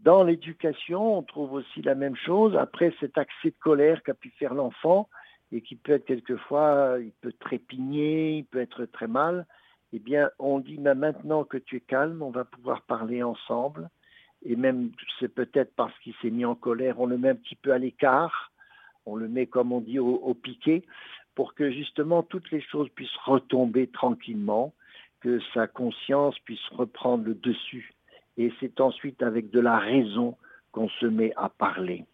Dans 0.00 0.24
l'éducation, 0.24 1.18
on 1.18 1.22
trouve 1.22 1.52
aussi 1.52 1.82
la 1.82 1.94
même 1.94 2.16
chose. 2.16 2.56
Après 2.56 2.94
cet 3.00 3.18
accès 3.18 3.50
de 3.50 3.56
colère 3.60 4.02
qu'a 4.02 4.14
pu 4.14 4.30
faire 4.30 4.54
l'enfant, 4.54 5.10
et 5.54 5.60
qui 5.60 5.76
peut 5.76 5.92
être 5.92 6.04
quelquefois, 6.04 6.96
il 7.00 7.12
peut 7.12 7.32
trépigner, 7.32 8.38
il 8.38 8.44
peut 8.44 8.60
être 8.60 8.86
très 8.86 9.06
mal, 9.06 9.46
eh 9.92 10.00
bien, 10.00 10.28
on 10.40 10.58
dit 10.58 10.78
maintenant 10.78 11.44
que 11.44 11.58
tu 11.58 11.76
es 11.76 11.80
calme, 11.80 12.22
on 12.22 12.30
va 12.30 12.44
pouvoir 12.44 12.82
parler 12.82 13.22
ensemble. 13.22 13.88
Et 14.42 14.56
même, 14.56 14.90
c'est 15.20 15.32
peut-être 15.32 15.72
parce 15.76 15.96
qu'il 16.00 16.12
s'est 16.20 16.32
mis 16.32 16.44
en 16.44 16.56
colère, 16.56 16.98
on 16.98 17.06
le 17.06 17.18
met 17.18 17.28
un 17.28 17.36
petit 17.36 17.54
peu 17.54 17.72
à 17.72 17.78
l'écart, 17.78 18.50
on 19.06 19.14
le 19.14 19.28
met, 19.28 19.46
comme 19.46 19.70
on 19.70 19.80
dit, 19.80 20.00
au, 20.00 20.16
au 20.16 20.34
piquet, 20.34 20.82
pour 21.36 21.54
que 21.54 21.70
justement 21.70 22.24
toutes 22.24 22.50
les 22.50 22.60
choses 22.60 22.88
puissent 22.88 23.16
retomber 23.24 23.86
tranquillement, 23.86 24.74
que 25.20 25.38
sa 25.54 25.68
conscience 25.68 26.36
puisse 26.40 26.66
reprendre 26.72 27.26
le 27.26 27.34
dessus. 27.34 27.94
Et 28.38 28.52
c'est 28.58 28.80
ensuite 28.80 29.22
avec 29.22 29.50
de 29.50 29.60
la 29.60 29.78
raison 29.78 30.36
qu'on 30.72 30.88
se 30.88 31.06
met 31.06 31.32
à 31.36 31.48
parler. 31.48 32.06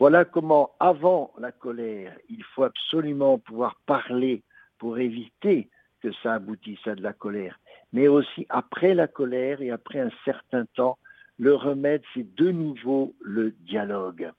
Voilà 0.00 0.24
comment, 0.24 0.72
avant 0.80 1.32
la 1.38 1.52
colère, 1.52 2.16
il 2.28 2.42
faut 2.42 2.64
absolument 2.64 3.38
pouvoir 3.38 3.76
parler 3.86 4.42
pour 4.78 4.98
éviter 4.98 5.68
que 6.00 6.12
ça 6.22 6.34
aboutisse 6.34 6.84
à 6.86 6.94
de 6.96 7.02
la 7.02 7.12
colère. 7.12 7.58
Mais 7.92 8.08
aussi 8.08 8.44
après 8.48 8.94
la 8.94 9.06
colère 9.06 9.62
et 9.62 9.70
après 9.70 10.00
un 10.00 10.10
certain 10.24 10.66
temps, 10.74 10.98
le 11.38 11.54
remède, 11.54 12.02
c'est 12.12 12.34
de 12.34 12.50
nouveau 12.50 13.14
le 13.20 13.52
dialogue. 13.52 14.32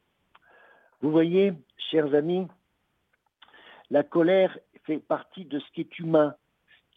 Vous 1.01 1.11
voyez, 1.11 1.53
chers 1.89 2.13
amis, 2.13 2.47
la 3.89 4.03
colère 4.03 4.57
fait 4.83 4.97
partie 4.97 5.45
de 5.45 5.59
ce 5.59 5.71
qui 5.71 5.81
est 5.81 5.99
humain. 5.99 6.35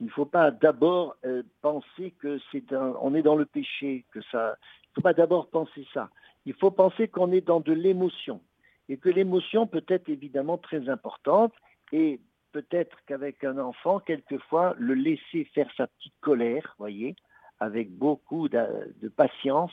Il 0.01 0.07
ne 0.07 0.11
faut 0.11 0.27
pas 0.27 0.51
d'abord 0.51 1.17
euh, 1.25 1.43
penser 1.63 2.13
que 2.21 2.39
c'est 2.53 2.73
on 2.73 3.15
est 3.15 3.23
dans 3.23 3.37
le 3.37 3.47
péché, 3.47 4.05
que 4.13 4.21
ça. 4.31 4.57
Il 4.85 4.91
ne 4.91 4.95
faut 4.97 5.03
pas 5.03 5.15
d'abord 5.15 5.49
penser 5.49 5.87
ça. 5.93 6.11
Il 6.45 6.55
faut 6.55 6.71
penser 6.71 7.09
qu'on 7.09 7.33
est 7.33 7.47
dans 7.47 7.61
de 7.61 7.73
l'émotion 7.73 8.41
et 8.89 8.97
que 8.97 9.09
l'émotion 9.09 9.67
peut 9.67 9.85
être 9.89 10.09
évidemment 10.09 10.59
très 10.59 10.89
importante 10.89 11.53
et 11.93 12.21
peut-être 12.53 12.97
qu'avec 13.07 13.45
un 13.45 13.59
enfant, 13.59 14.01
quelquefois, 14.01 14.75
le 14.79 14.95
laisser 14.95 15.45
faire 15.55 15.71
sa 15.77 15.87
petite 15.87 16.19
colère, 16.21 16.75
voyez, 16.79 17.15
avec 17.61 17.91
beaucoup 17.91 18.49
de, 18.49 19.09
patience 19.17 19.73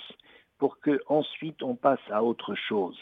pour 0.58 0.80
que 0.80 1.02
ensuite 1.08 1.62
on 1.64 1.76
passe 1.76 2.00
à 2.10 2.24
autre 2.24 2.56
chose. 2.56 2.98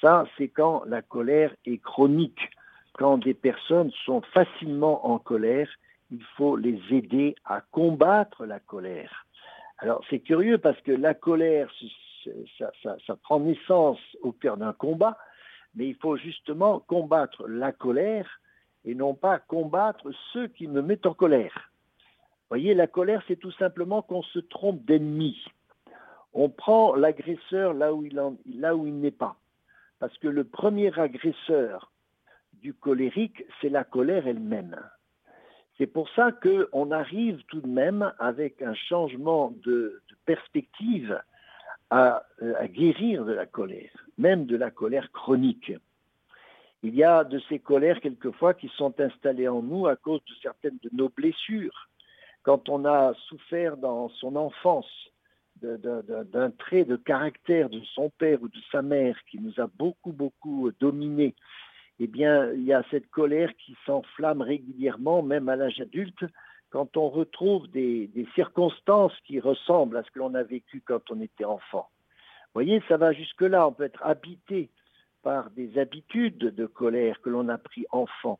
Ça, 0.00 0.26
c'est 0.36 0.48
quand 0.48 0.84
la 0.86 1.02
colère 1.02 1.54
est 1.64 1.78
chronique. 1.78 2.50
Quand 2.94 3.18
des 3.18 3.34
personnes 3.34 3.90
sont 4.04 4.20
facilement 4.20 5.06
en 5.06 5.18
colère, 5.18 5.68
il 6.10 6.22
faut 6.36 6.56
les 6.56 6.78
aider 6.90 7.34
à 7.44 7.62
combattre 7.62 8.44
la 8.44 8.60
colère. 8.60 9.26
Alors 9.78 10.04
c'est 10.10 10.20
curieux 10.20 10.58
parce 10.58 10.80
que 10.82 10.92
la 10.92 11.14
colère, 11.14 11.72
ça 12.58 13.16
prend 13.22 13.40
naissance 13.40 13.98
au 14.22 14.32
cœur 14.32 14.56
d'un 14.56 14.72
combat, 14.72 15.16
mais 15.74 15.88
il 15.88 15.96
faut 15.96 16.16
justement 16.16 16.80
combattre 16.80 17.46
la 17.48 17.72
colère 17.72 18.40
et 18.84 18.94
non 18.94 19.14
pas 19.14 19.38
combattre 19.38 20.10
ceux 20.32 20.48
qui 20.48 20.66
me 20.66 20.82
mettent 20.82 21.06
en 21.06 21.14
colère. 21.14 21.70
Vous 22.52 22.58
voyez, 22.58 22.74
la 22.74 22.86
colère, 22.86 23.22
c'est 23.28 23.36
tout 23.36 23.52
simplement 23.52 24.02
qu'on 24.02 24.22
se 24.22 24.38
trompe 24.38 24.84
d'ennemi. 24.84 25.42
On 26.34 26.48
prend 26.48 26.94
l'agresseur 26.94 27.74
là 27.74 27.94
où 27.94 28.04
il, 28.04 29.00
n'est 29.00 29.10
pas. 29.10 29.36
Parce 29.98 30.16
que 30.18 30.28
le 30.28 30.44
premier 30.44 30.98
agresseur 30.98 31.92
du 32.54 32.74
colérique, 32.74 33.44
c'est 33.60 33.68
la 33.68 33.84
colère 33.84 34.26
elle-même. 34.26 34.78
C'est 35.78 35.86
pour 35.86 36.08
ça 36.10 36.32
qu'on 36.32 36.90
arrive 36.90 37.42
tout 37.48 37.60
de 37.60 37.68
même, 37.68 38.12
avec 38.18 38.60
un 38.62 38.74
changement 38.74 39.52
de, 39.64 40.02
perspective, 40.26 41.20
à, 41.90 42.24
à, 42.58 42.68
guérir 42.68 43.24
de 43.24 43.32
la 43.32 43.46
colère, 43.46 44.01
même 44.18 44.46
de 44.46 44.56
la 44.56 44.70
colère 44.70 45.10
chronique. 45.12 45.72
Il 46.82 46.94
y 46.94 47.04
a 47.04 47.24
de 47.24 47.40
ces 47.48 47.58
colères 47.58 48.00
quelquefois 48.00 48.54
qui 48.54 48.68
sont 48.76 48.98
installées 49.00 49.48
en 49.48 49.62
nous 49.62 49.86
à 49.86 49.96
cause 49.96 50.20
de 50.24 50.34
certaines 50.42 50.78
de 50.82 50.90
nos 50.92 51.08
blessures. 51.08 51.88
Quand 52.42 52.68
on 52.68 52.84
a 52.84 53.14
souffert 53.28 53.76
dans 53.76 54.08
son 54.08 54.34
enfance 54.36 54.90
d'un 55.60 56.50
trait 56.58 56.84
de 56.84 56.96
caractère 56.96 57.70
de 57.70 57.80
son 57.94 58.10
père 58.10 58.42
ou 58.42 58.48
de 58.48 58.58
sa 58.72 58.82
mère 58.82 59.16
qui 59.30 59.38
nous 59.38 59.60
a 59.60 59.68
beaucoup, 59.78 60.12
beaucoup 60.12 60.72
dominé, 60.80 61.36
eh 62.00 62.08
bien, 62.08 62.52
il 62.52 62.64
y 62.64 62.72
a 62.72 62.82
cette 62.90 63.08
colère 63.10 63.54
qui 63.56 63.76
s'enflamme 63.86 64.42
régulièrement, 64.42 65.22
même 65.22 65.48
à 65.48 65.54
l'âge 65.54 65.80
adulte, 65.80 66.24
quand 66.70 66.96
on 66.96 67.10
retrouve 67.10 67.70
des, 67.70 68.10
circonstances 68.34 69.12
qui 69.24 69.38
ressemblent 69.38 69.98
à 69.98 70.02
ce 70.02 70.10
que 70.10 70.18
l'on 70.18 70.34
a 70.34 70.42
vécu 70.42 70.82
quand 70.84 71.10
on 71.10 71.20
était 71.20 71.44
enfant. 71.44 71.88
Voyez, 72.54 72.82
ça 72.88 72.96
va 72.96 73.12
jusque-là. 73.12 73.66
On 73.66 73.72
peut 73.72 73.84
être 73.84 74.02
habité 74.04 74.70
par 75.22 75.50
des 75.50 75.78
habitudes 75.78 76.38
de 76.38 76.66
colère 76.66 77.20
que 77.20 77.30
l'on 77.30 77.48
a 77.48 77.58
pris 77.58 77.86
enfant. 77.90 78.38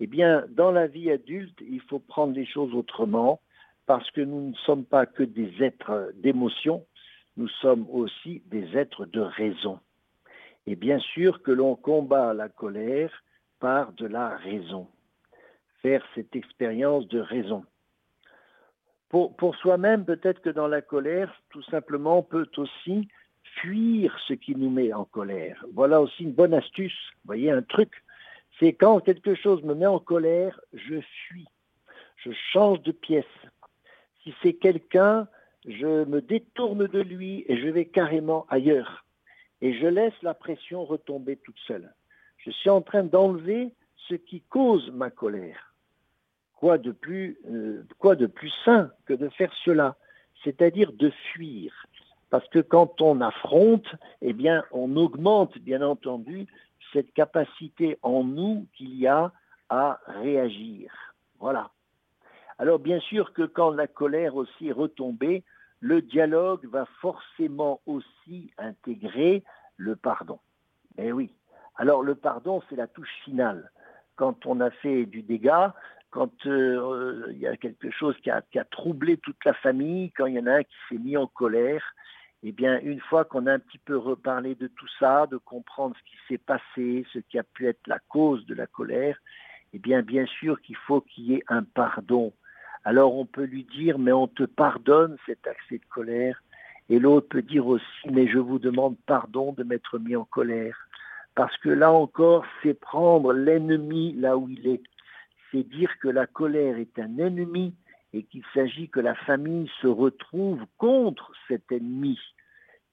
Eh 0.00 0.06
bien, 0.06 0.44
dans 0.50 0.70
la 0.70 0.86
vie 0.86 1.10
adulte, 1.10 1.58
il 1.60 1.80
faut 1.80 1.98
prendre 1.98 2.34
les 2.34 2.46
choses 2.46 2.74
autrement 2.74 3.40
parce 3.86 4.10
que 4.10 4.20
nous 4.20 4.50
ne 4.50 4.54
sommes 4.54 4.84
pas 4.84 5.06
que 5.06 5.22
des 5.22 5.62
êtres 5.62 6.12
d'émotion, 6.16 6.84
nous 7.36 7.48
sommes 7.48 7.86
aussi 7.90 8.42
des 8.46 8.76
êtres 8.76 9.06
de 9.06 9.20
raison. 9.20 9.80
Et 10.66 10.76
bien 10.76 10.98
sûr 10.98 11.42
que 11.42 11.50
l'on 11.50 11.74
combat 11.74 12.34
la 12.34 12.48
colère 12.48 13.10
par 13.58 13.92
de 13.92 14.06
la 14.06 14.36
raison. 14.36 14.86
Faire 15.80 16.04
cette 16.14 16.36
expérience 16.36 17.08
de 17.08 17.20
raison. 17.20 17.64
Pour, 19.08 19.34
pour 19.36 19.56
soi-même, 19.56 20.04
peut-être 20.04 20.42
que 20.42 20.50
dans 20.50 20.68
la 20.68 20.82
colère, 20.82 21.32
tout 21.48 21.62
simplement, 21.62 22.18
on 22.18 22.22
peut 22.22 22.46
aussi 22.58 23.08
fuir 23.60 24.16
ce 24.26 24.34
qui 24.34 24.54
nous 24.54 24.70
met 24.70 24.92
en 24.92 25.04
colère. 25.04 25.64
Voilà 25.72 26.00
aussi 26.00 26.24
une 26.24 26.32
bonne 26.32 26.54
astuce. 26.54 26.98
Vous 27.16 27.26
voyez, 27.26 27.50
un 27.50 27.62
truc, 27.62 28.02
c'est 28.58 28.72
quand 28.72 29.00
quelque 29.00 29.34
chose 29.34 29.62
me 29.62 29.74
met 29.74 29.86
en 29.86 29.98
colère, 29.98 30.60
je 30.72 31.00
fuis. 31.00 31.48
Je 32.16 32.30
change 32.52 32.82
de 32.82 32.92
pièce. 32.92 33.24
Si 34.22 34.34
c'est 34.42 34.54
quelqu'un, 34.54 35.28
je 35.66 36.04
me 36.04 36.20
détourne 36.20 36.86
de 36.86 37.00
lui 37.00 37.44
et 37.48 37.56
je 37.56 37.68
vais 37.68 37.84
carrément 37.84 38.46
ailleurs. 38.48 39.04
Et 39.60 39.74
je 39.74 39.86
laisse 39.86 40.20
la 40.22 40.34
pression 40.34 40.84
retomber 40.84 41.36
toute 41.36 41.58
seule. 41.66 41.92
Je 42.38 42.50
suis 42.50 42.70
en 42.70 42.80
train 42.80 43.04
d'enlever 43.04 43.72
ce 44.08 44.14
qui 44.14 44.40
cause 44.42 44.90
ma 44.92 45.10
colère. 45.10 45.74
Quoi 46.54 46.78
de 46.78 46.92
plus, 46.92 47.38
euh, 47.50 47.84
quoi 47.98 48.16
de 48.16 48.26
plus 48.26 48.52
sain 48.64 48.90
que 49.06 49.14
de 49.14 49.28
faire 49.28 49.52
cela? 49.64 49.96
C'est-à-dire 50.44 50.92
de 50.92 51.10
fuir. 51.32 51.86
Parce 52.30 52.46
que 52.48 52.58
quand 52.58 53.00
on 53.00 53.20
affronte, 53.20 53.86
eh 54.20 54.32
bien, 54.32 54.64
on 54.70 54.96
augmente, 54.96 55.56
bien 55.58 55.82
entendu, 55.82 56.46
cette 56.92 57.12
capacité 57.12 57.98
en 58.02 58.24
nous 58.24 58.66
qu'il 58.76 58.94
y 58.94 59.06
a 59.06 59.32
à 59.68 60.00
réagir. 60.06 60.92
Voilà. 61.38 61.70
Alors, 62.58 62.78
bien 62.78 63.00
sûr 63.00 63.32
que 63.32 63.42
quand 63.42 63.70
la 63.70 63.86
colère 63.86 64.36
aussi 64.36 64.68
est 64.68 64.72
retombée, 64.72 65.44
le 65.80 66.02
dialogue 66.02 66.66
va 66.66 66.86
forcément 67.00 67.80
aussi 67.86 68.52
intégrer 68.58 69.44
le 69.76 69.94
pardon. 69.96 70.40
Eh 70.96 71.12
oui. 71.12 71.32
Alors, 71.76 72.02
le 72.02 72.14
pardon, 72.14 72.62
c'est 72.68 72.76
la 72.76 72.88
touche 72.88 73.12
finale. 73.24 73.70
Quand 74.16 74.46
on 74.46 74.60
a 74.60 74.70
fait 74.70 75.06
du 75.06 75.22
dégât, 75.22 75.74
quand 76.10 76.46
euh, 76.46 77.26
il 77.30 77.38
y 77.38 77.46
a 77.46 77.56
quelque 77.56 77.90
chose 77.90 78.16
qui 78.22 78.30
a, 78.30 78.42
troublé 78.70 79.18
toute 79.18 79.44
la 79.44 79.54
famille, 79.54 80.10
quand 80.12 80.26
il 80.26 80.34
y 80.34 80.40
en 80.40 80.46
a 80.46 80.56
un 80.56 80.62
qui 80.62 80.74
s'est 80.88 80.98
mis 80.98 81.16
en 81.16 81.26
colère, 81.26 81.94
eh 82.42 82.52
bien, 82.52 82.78
une 82.80 83.00
fois 83.00 83.24
qu'on 83.24 83.46
a 83.46 83.54
un 83.54 83.58
petit 83.58 83.78
peu 83.78 83.96
reparlé 83.96 84.54
de 84.54 84.68
tout 84.68 84.86
ça, 84.98 85.26
de 85.26 85.36
comprendre 85.38 85.96
ce 85.96 86.10
qui 86.10 86.16
s'est 86.28 86.38
passé, 86.38 87.04
ce 87.12 87.18
qui 87.18 87.38
a 87.38 87.42
pu 87.42 87.66
être 87.66 87.86
la 87.86 87.98
cause 88.08 88.46
de 88.46 88.54
la 88.54 88.66
colère, 88.66 89.18
eh 89.72 89.78
bien, 89.78 90.02
bien 90.02 90.24
sûr 90.26 90.60
qu'il 90.62 90.76
faut 90.76 91.00
qu'il 91.00 91.24
y 91.24 91.34
ait 91.34 91.44
un 91.48 91.64
pardon. 91.64 92.32
Alors, 92.84 93.16
on 93.16 93.26
peut 93.26 93.44
lui 93.44 93.64
dire, 93.64 93.98
mais 93.98 94.12
on 94.12 94.28
te 94.28 94.44
pardonne 94.44 95.16
cet 95.26 95.46
accès 95.46 95.78
de 95.78 95.84
colère. 95.90 96.42
Et 96.88 96.98
l'autre 96.98 97.28
peut 97.28 97.42
dire 97.42 97.66
aussi, 97.66 98.08
mais 98.10 98.28
je 98.28 98.38
vous 98.38 98.58
demande 98.58 98.96
pardon 99.04 99.52
de 99.52 99.64
m'être 99.64 99.98
mis 99.98 100.16
en 100.16 100.24
colère. 100.24 100.88
Parce 101.34 101.56
que 101.58 101.68
là 101.68 101.92
encore, 101.92 102.46
c'est 102.62 102.78
prendre 102.78 103.32
l'ennemi 103.32 104.14
là 104.14 104.38
où 104.38 104.48
il 104.48 104.66
est. 104.66 104.82
C'est 105.50 105.64
dire 105.64 105.90
que 106.00 106.08
la 106.08 106.26
colère 106.26 106.78
est 106.78 106.98
un 106.98 107.18
ennemi 107.18 107.74
et 108.12 108.22
qu'il 108.24 108.42
s'agit 108.54 108.88
que 108.88 109.00
la 109.00 109.14
famille 109.14 109.70
se 109.80 109.86
retrouve 109.86 110.64
contre 110.78 111.32
cet 111.46 111.70
ennemi. 111.72 112.18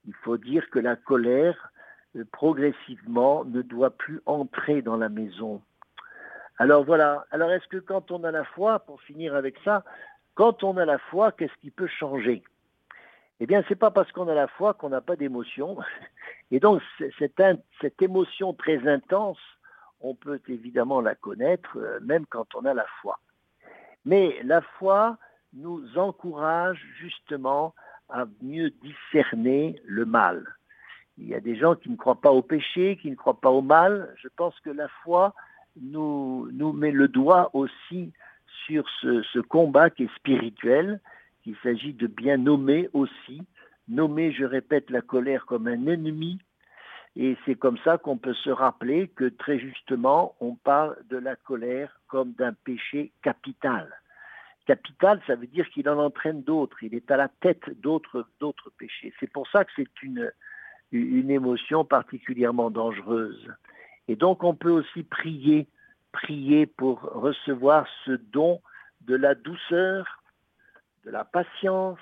Il 0.05 0.13
faut 0.13 0.37
dire 0.37 0.69
que 0.69 0.79
la 0.79 0.95
colère, 0.95 1.71
euh, 2.15 2.25
progressivement, 2.31 3.45
ne 3.45 3.61
doit 3.61 3.91
plus 3.91 4.21
entrer 4.25 4.81
dans 4.81 4.97
la 4.97 5.09
maison. 5.09 5.61
Alors 6.57 6.83
voilà. 6.83 7.25
Alors 7.31 7.51
est-ce 7.51 7.67
que 7.67 7.77
quand 7.77 8.11
on 8.11 8.23
a 8.23 8.31
la 8.31 8.43
foi, 8.43 8.79
pour 8.79 9.01
finir 9.01 9.35
avec 9.35 9.55
ça, 9.63 9.83
quand 10.35 10.63
on 10.63 10.77
a 10.77 10.85
la 10.85 10.97
foi, 10.97 11.31
qu'est-ce 11.31 11.55
qui 11.61 11.71
peut 11.71 11.87
changer? 11.87 12.43
Eh 13.39 13.47
bien, 13.47 13.63
c'est 13.67 13.75
pas 13.75 13.91
parce 13.91 14.11
qu'on 14.11 14.29
a 14.29 14.33
la 14.33 14.47
foi 14.47 14.73
qu'on 14.73 14.89
n'a 14.89 15.01
pas 15.01 15.15
d'émotion. 15.15 15.77
Et 16.51 16.59
donc, 16.59 16.81
cette, 17.19 17.41
cette 17.81 18.01
émotion 18.01 18.53
très 18.53 18.87
intense, 18.87 19.39
on 19.99 20.15
peut 20.15 20.39
évidemment 20.47 21.01
la 21.01 21.15
connaître, 21.15 21.77
euh, 21.77 21.99
même 22.01 22.25
quand 22.27 22.53
on 22.55 22.65
a 22.65 22.73
la 22.73 22.85
foi. 23.01 23.19
Mais 24.05 24.39
la 24.43 24.61
foi 24.61 25.17
nous 25.53 25.97
encourage 25.97 26.79
justement 26.99 27.73
à 28.09 28.25
mieux 28.41 28.71
discerner 28.81 29.81
le 29.85 30.05
mal. 30.05 30.45
Il 31.17 31.27
y 31.27 31.33
a 31.33 31.39
des 31.39 31.55
gens 31.55 31.75
qui 31.75 31.89
ne 31.89 31.95
croient 31.95 32.21
pas 32.21 32.31
au 32.31 32.41
péché, 32.41 32.97
qui 33.01 33.09
ne 33.09 33.15
croient 33.15 33.39
pas 33.39 33.49
au 33.49 33.61
mal. 33.61 34.13
Je 34.17 34.27
pense 34.35 34.59
que 34.59 34.69
la 34.69 34.87
foi 35.03 35.33
nous, 35.81 36.49
met 36.73 36.91
le 36.91 37.07
doigt 37.07 37.49
aussi 37.53 38.11
sur 38.65 38.85
ce, 39.01 39.23
ce 39.23 39.39
combat 39.39 39.89
qui 39.89 40.03
est 40.03 40.15
spirituel, 40.15 40.99
qu'il 41.43 41.55
s'agit 41.63 41.93
de 41.93 42.07
bien 42.07 42.37
nommer 42.37 42.89
aussi, 42.93 43.41
nommer, 43.87 44.31
je 44.31 44.43
répète, 44.43 44.89
la 44.89 45.01
colère 45.01 45.45
comme 45.45 45.67
un 45.67 45.87
ennemi. 45.87 46.39
Et 47.15 47.37
c'est 47.45 47.55
comme 47.55 47.77
ça 47.79 47.97
qu'on 47.97 48.17
peut 48.17 48.33
se 48.33 48.49
rappeler 48.49 49.07
que 49.07 49.25
très 49.25 49.57
justement, 49.57 50.35
on 50.41 50.55
parle 50.55 50.97
de 51.09 51.17
la 51.17 51.35
colère 51.37 52.01
comme 52.15 52.31
d'un 52.31 52.53
péché 52.53 53.11
capital. 53.23 53.93
Capital, 54.65 55.21
ça 55.27 55.35
veut 55.35 55.47
dire 55.47 55.67
qu'il 55.71 55.89
en 55.89 55.99
entraîne 55.99 56.43
d'autres, 56.43 56.81
il 56.81 56.95
est 56.95 57.11
à 57.11 57.17
la 57.17 57.27
tête 57.27 57.69
d'autres, 57.81 58.25
péchés. 58.77 59.13
C'est 59.19 59.29
pour 59.29 59.49
ça 59.49 59.65
que 59.65 59.71
c'est 59.75 60.01
une, 60.01 60.31
une 60.93 61.29
émotion 61.29 61.83
particulièrement 61.83 62.71
dangereuse. 62.71 63.51
Et 64.07 64.15
donc 64.15 64.45
on 64.45 64.55
peut 64.55 64.71
aussi 64.71 65.03
prier, 65.03 65.67
prier 66.13 66.67
pour 66.67 67.01
recevoir 67.01 67.85
ce 68.05 68.11
don 68.11 68.61
de 69.01 69.15
la 69.15 69.35
douceur, 69.35 70.23
de 71.03 71.11
la 71.11 71.25
patience, 71.25 71.99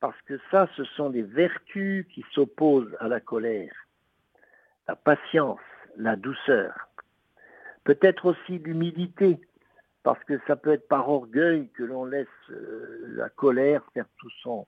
parce 0.00 0.20
que 0.22 0.40
ça, 0.50 0.68
ce 0.76 0.82
sont 0.82 1.10
des 1.10 1.22
vertus 1.22 2.08
qui 2.12 2.24
s'opposent 2.32 2.96
à 2.98 3.06
la 3.06 3.20
colère. 3.20 3.86
La 4.88 4.96
patience, 4.96 5.60
la 5.96 6.16
douceur. 6.16 6.87
Peut-être 7.88 8.26
aussi 8.26 8.58
l'humilité, 8.58 9.40
parce 10.02 10.22
que 10.24 10.38
ça 10.46 10.56
peut 10.56 10.72
être 10.74 10.86
par 10.88 11.08
orgueil 11.08 11.70
que 11.70 11.82
l'on 11.82 12.04
laisse 12.04 12.26
euh, 12.50 13.14
la 13.16 13.30
colère 13.30 13.82
faire 13.94 14.04
tout 14.18 14.28
son, 14.42 14.66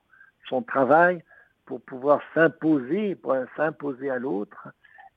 travail 0.63 1.23
pour 1.67 1.81
pouvoir 1.81 2.21
s'imposer, 2.33 3.13
pour 3.13 3.35
s'imposer 3.55 4.09
à 4.09 4.17
l'autre. 4.17 4.69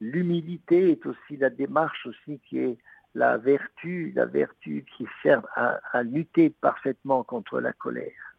L'humilité 0.02 0.90
est 0.90 1.06
aussi 1.06 1.38
la 1.38 1.48
démarche 1.48 2.04
aussi 2.04 2.40
qui 2.46 2.58
est 2.58 2.76
la 3.14 3.38
vertu, 3.38 4.12
la 4.14 4.26
vertu 4.26 4.84
qui 4.98 5.08
sert 5.22 5.40
à, 5.54 5.80
à, 5.92 6.02
lutter 6.02 6.50
parfaitement 6.50 7.24
contre 7.24 7.58
la 7.58 7.72
colère. 7.72 8.36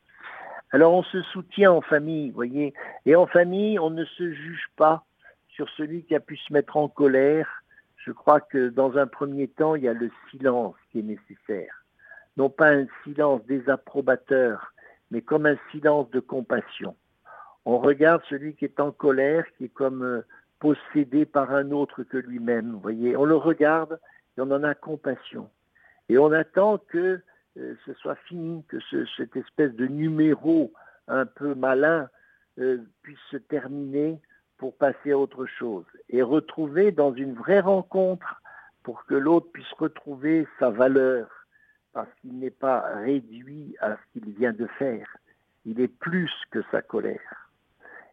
Alors 0.74 0.94
on 0.94 1.02
se 1.02 1.24
soutient 1.24 1.72
en 1.72 1.82
famille, 1.82 2.30
voyez, 2.30 2.76
et 3.08 3.16
en 3.16 3.26
famille 3.26 3.80
on 3.80 3.90
ne 3.90 4.06
se 4.06 4.32
juge 4.32 4.68
pas 4.76 5.06
sur 5.48 5.68
celui 5.72 6.04
qui 6.04 6.14
a 6.14 6.20
pu 6.20 6.38
se 6.38 6.54
mettre 6.54 6.78
en 6.78 6.88
colère, 6.88 7.64
je 8.06 8.12
crois 8.12 8.40
que 8.40 8.70
dans 8.70 8.98
un 8.98 9.08
premier 9.08 9.48
temps, 9.48 9.76
il 9.76 9.84
y 9.84 9.88
a 9.88 9.94
le 9.94 10.12
silence 10.30 10.76
qui 10.92 11.00
est 11.00 11.04
nécessaire. 11.04 11.84
Non 12.38 12.50
pas 12.50 12.72
un 12.72 12.86
silence 13.04 13.44
désapprobateur, 13.46 14.74
mais 15.10 15.22
comme 15.22 15.48
un 15.48 15.58
silence 15.72 16.10
de 16.12 16.20
compassion. 16.20 16.96
On 17.66 17.80
regarde 17.80 18.22
celui 18.30 18.56
qui 18.56 18.66
est 18.66 18.80
en 18.80 18.92
colère, 18.92 19.46
qui 19.58 19.66
est 19.66 19.74
comme 19.74 20.04
euh, 20.04 20.22
possédé 20.60 21.26
par 21.26 21.52
un 21.52 21.72
autre 21.72 22.04
que 22.04 22.18
lui-même. 22.18 22.74
Vous 22.74 22.80
voyez, 22.80 23.18
on 23.18 23.26
le 23.26 23.36
regarde 23.36 24.00
et 24.38 24.42
on 24.42 24.52
en 24.52 24.64
a 24.64 24.76
compassion. 24.76 25.50
Et 26.10 26.20
on 26.20 26.32
attend 26.32 26.78
que 26.78 27.22
euh, 27.58 27.76
ce 27.86 27.94
soit 27.94 28.18
fini, 28.28 28.64
que 28.68 28.80
ce, 28.82 29.06
cette 29.18 29.36
espèce 29.36 29.74
de 29.74 29.88
numéro 29.88 30.72
un 31.08 31.26
peu 31.26 31.56
malin 31.56 32.08
euh, 32.60 32.78
puisse 33.02 33.18
se 33.32 33.38
terminer 33.38 34.20
pour 34.58 34.76
passer 34.78 35.12
à 35.12 35.18
autre 35.18 35.46
chose 35.46 35.86
et 36.10 36.22
retrouver 36.22 36.92
dans 36.92 37.14
une 37.14 37.34
vraie 37.34 37.60
rencontre 37.60 38.42
pour 38.84 39.06
que 39.06 39.16
l'autre 39.16 39.52
puisse 39.52 39.72
retrouver 39.74 40.48
sa 40.60 40.70
valeur 40.70 41.28
parce 41.94 42.10
qu'il 42.22 42.38
n'est 42.40 42.52
pas 42.52 42.82
réduit 42.96 43.76
à 43.80 43.96
ce 43.96 44.20
qu'il 44.20 44.32
vient 44.34 44.54
de 44.54 44.68
faire. 44.78 45.08
Il 45.66 45.80
est 45.80 45.88
plus 45.88 46.32
que 46.52 46.62
sa 46.72 46.82
colère. 46.82 47.50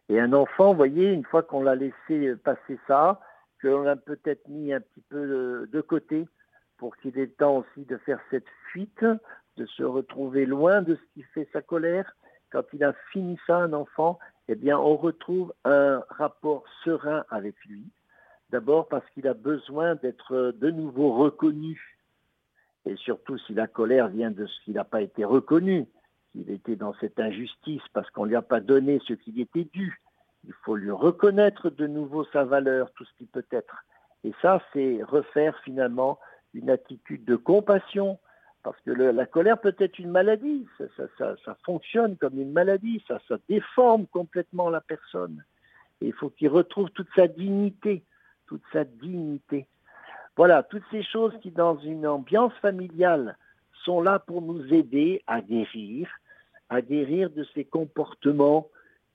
Et 0.09 0.19
un 0.19 0.33
enfant, 0.33 0.71
vous 0.71 0.77
voyez, 0.77 1.11
une 1.11 1.25
fois 1.25 1.43
qu'on 1.43 1.61
l'a 1.61 1.75
laissé 1.75 2.35
passer 2.43 2.79
ça, 2.87 3.21
qu'on 3.61 3.81
l'a 3.81 3.95
peut-être 3.95 4.47
mis 4.47 4.73
un 4.73 4.81
petit 4.81 5.01
peu 5.09 5.67
de 5.69 5.81
côté 5.81 6.27
pour 6.77 6.95
qu'il 6.97 7.17
ait 7.17 7.25
le 7.25 7.31
temps 7.31 7.57
aussi 7.57 7.85
de 7.85 7.97
faire 7.97 8.19
cette 8.29 8.47
fuite, 8.69 9.05
de 9.57 9.65
se 9.65 9.83
retrouver 9.83 10.45
loin 10.45 10.81
de 10.81 10.95
ce 10.95 11.01
qui 11.13 11.23
fait 11.33 11.47
sa 11.53 11.61
colère, 11.61 12.15
quand 12.51 12.63
il 12.73 12.83
a 12.83 12.93
fini 13.11 13.39
ça, 13.47 13.57
un 13.57 13.73
enfant, 13.73 14.19
eh 14.47 14.55
bien, 14.55 14.77
on 14.77 14.95
retrouve 14.95 15.53
un 15.63 16.03
rapport 16.09 16.63
serein 16.83 17.23
avec 17.29 17.55
lui. 17.65 17.83
D'abord 18.49 18.87
parce 18.87 19.09
qu'il 19.11 19.27
a 19.27 19.33
besoin 19.33 19.95
d'être 19.95 20.53
de 20.57 20.69
nouveau 20.69 21.13
reconnu. 21.13 21.97
et 22.85 22.97
surtout 22.97 23.37
si 23.37 23.53
la 23.53 23.67
colère 23.67 24.09
vient 24.09 24.31
de 24.31 24.45
ce 24.45 24.61
qui 24.65 24.71
n'a 24.71 24.83
pas 24.83 25.01
été 25.01 25.23
reconnu, 25.23 25.87
s'il 26.31 26.51
était 26.51 26.75
dans 26.75 26.93
cette 26.95 27.19
injustice 27.19 27.81
parce 27.93 28.09
qu'on 28.09 28.23
ne 28.23 28.29
lui 28.29 28.35
a 28.35 28.41
pas 28.41 28.59
donné 28.59 28.99
ce 29.07 29.13
qui 29.13 29.39
était 29.41 29.63
dû. 29.63 30.01
Il 30.45 30.53
faut 30.63 30.75
lui 30.75 30.91
reconnaître 30.91 31.69
de 31.69 31.87
nouveau 31.87 32.25
sa 32.25 32.43
valeur, 32.43 32.91
tout 32.93 33.05
ce 33.05 33.13
qui 33.17 33.25
peut 33.25 33.45
être. 33.51 33.85
Et 34.25 34.33
ça, 34.41 34.61
c'est 34.73 35.01
refaire 35.03 35.57
finalement 35.63 36.19
une 36.53 36.69
attitude 36.69 37.23
de 37.25 37.37
compassion, 37.37 38.19
parce 38.63 38.79
que 38.81 38.91
la 38.91 39.25
colère 39.25 39.59
peut 39.59 39.75
être 39.77 39.99
une 39.99 40.09
maladie, 40.09 40.65
ça, 40.77 41.57
fonctionne 41.65 42.15
comme 42.15 42.39
une 42.39 42.53
maladie, 42.53 43.03
ça, 43.07 43.19
déforme 43.49 44.07
complètement 44.07 44.69
la 44.69 44.79
personne. 44.79 45.43
Il 45.99 46.13
faut 46.13 46.29
qu'il 46.29 46.49
retrouve 46.49 46.89
toute 46.91 47.09
sa 47.15 47.27
dignité, 47.27 48.03
toute 48.47 48.63
sa 48.71 48.85
dignité. 48.85 49.67
Voilà, 50.37 50.63
toutes 50.63 50.83
ces 50.91 51.03
choses 51.03 51.33
qui, 51.41 51.51
dans 51.51 51.77
une 51.79 52.07
ambiance 52.07 52.53
familiale, 52.61 53.37
sont 53.83 54.01
là 54.01 54.19
pour 54.19 54.41
nous 54.41 54.73
aider 54.73 55.21
à 55.27 55.41
guérir, 55.41 56.09
à 56.69 56.81
guérir 56.81 57.29
de 57.29 57.45
ces 57.53 57.65
comportements 57.65 58.69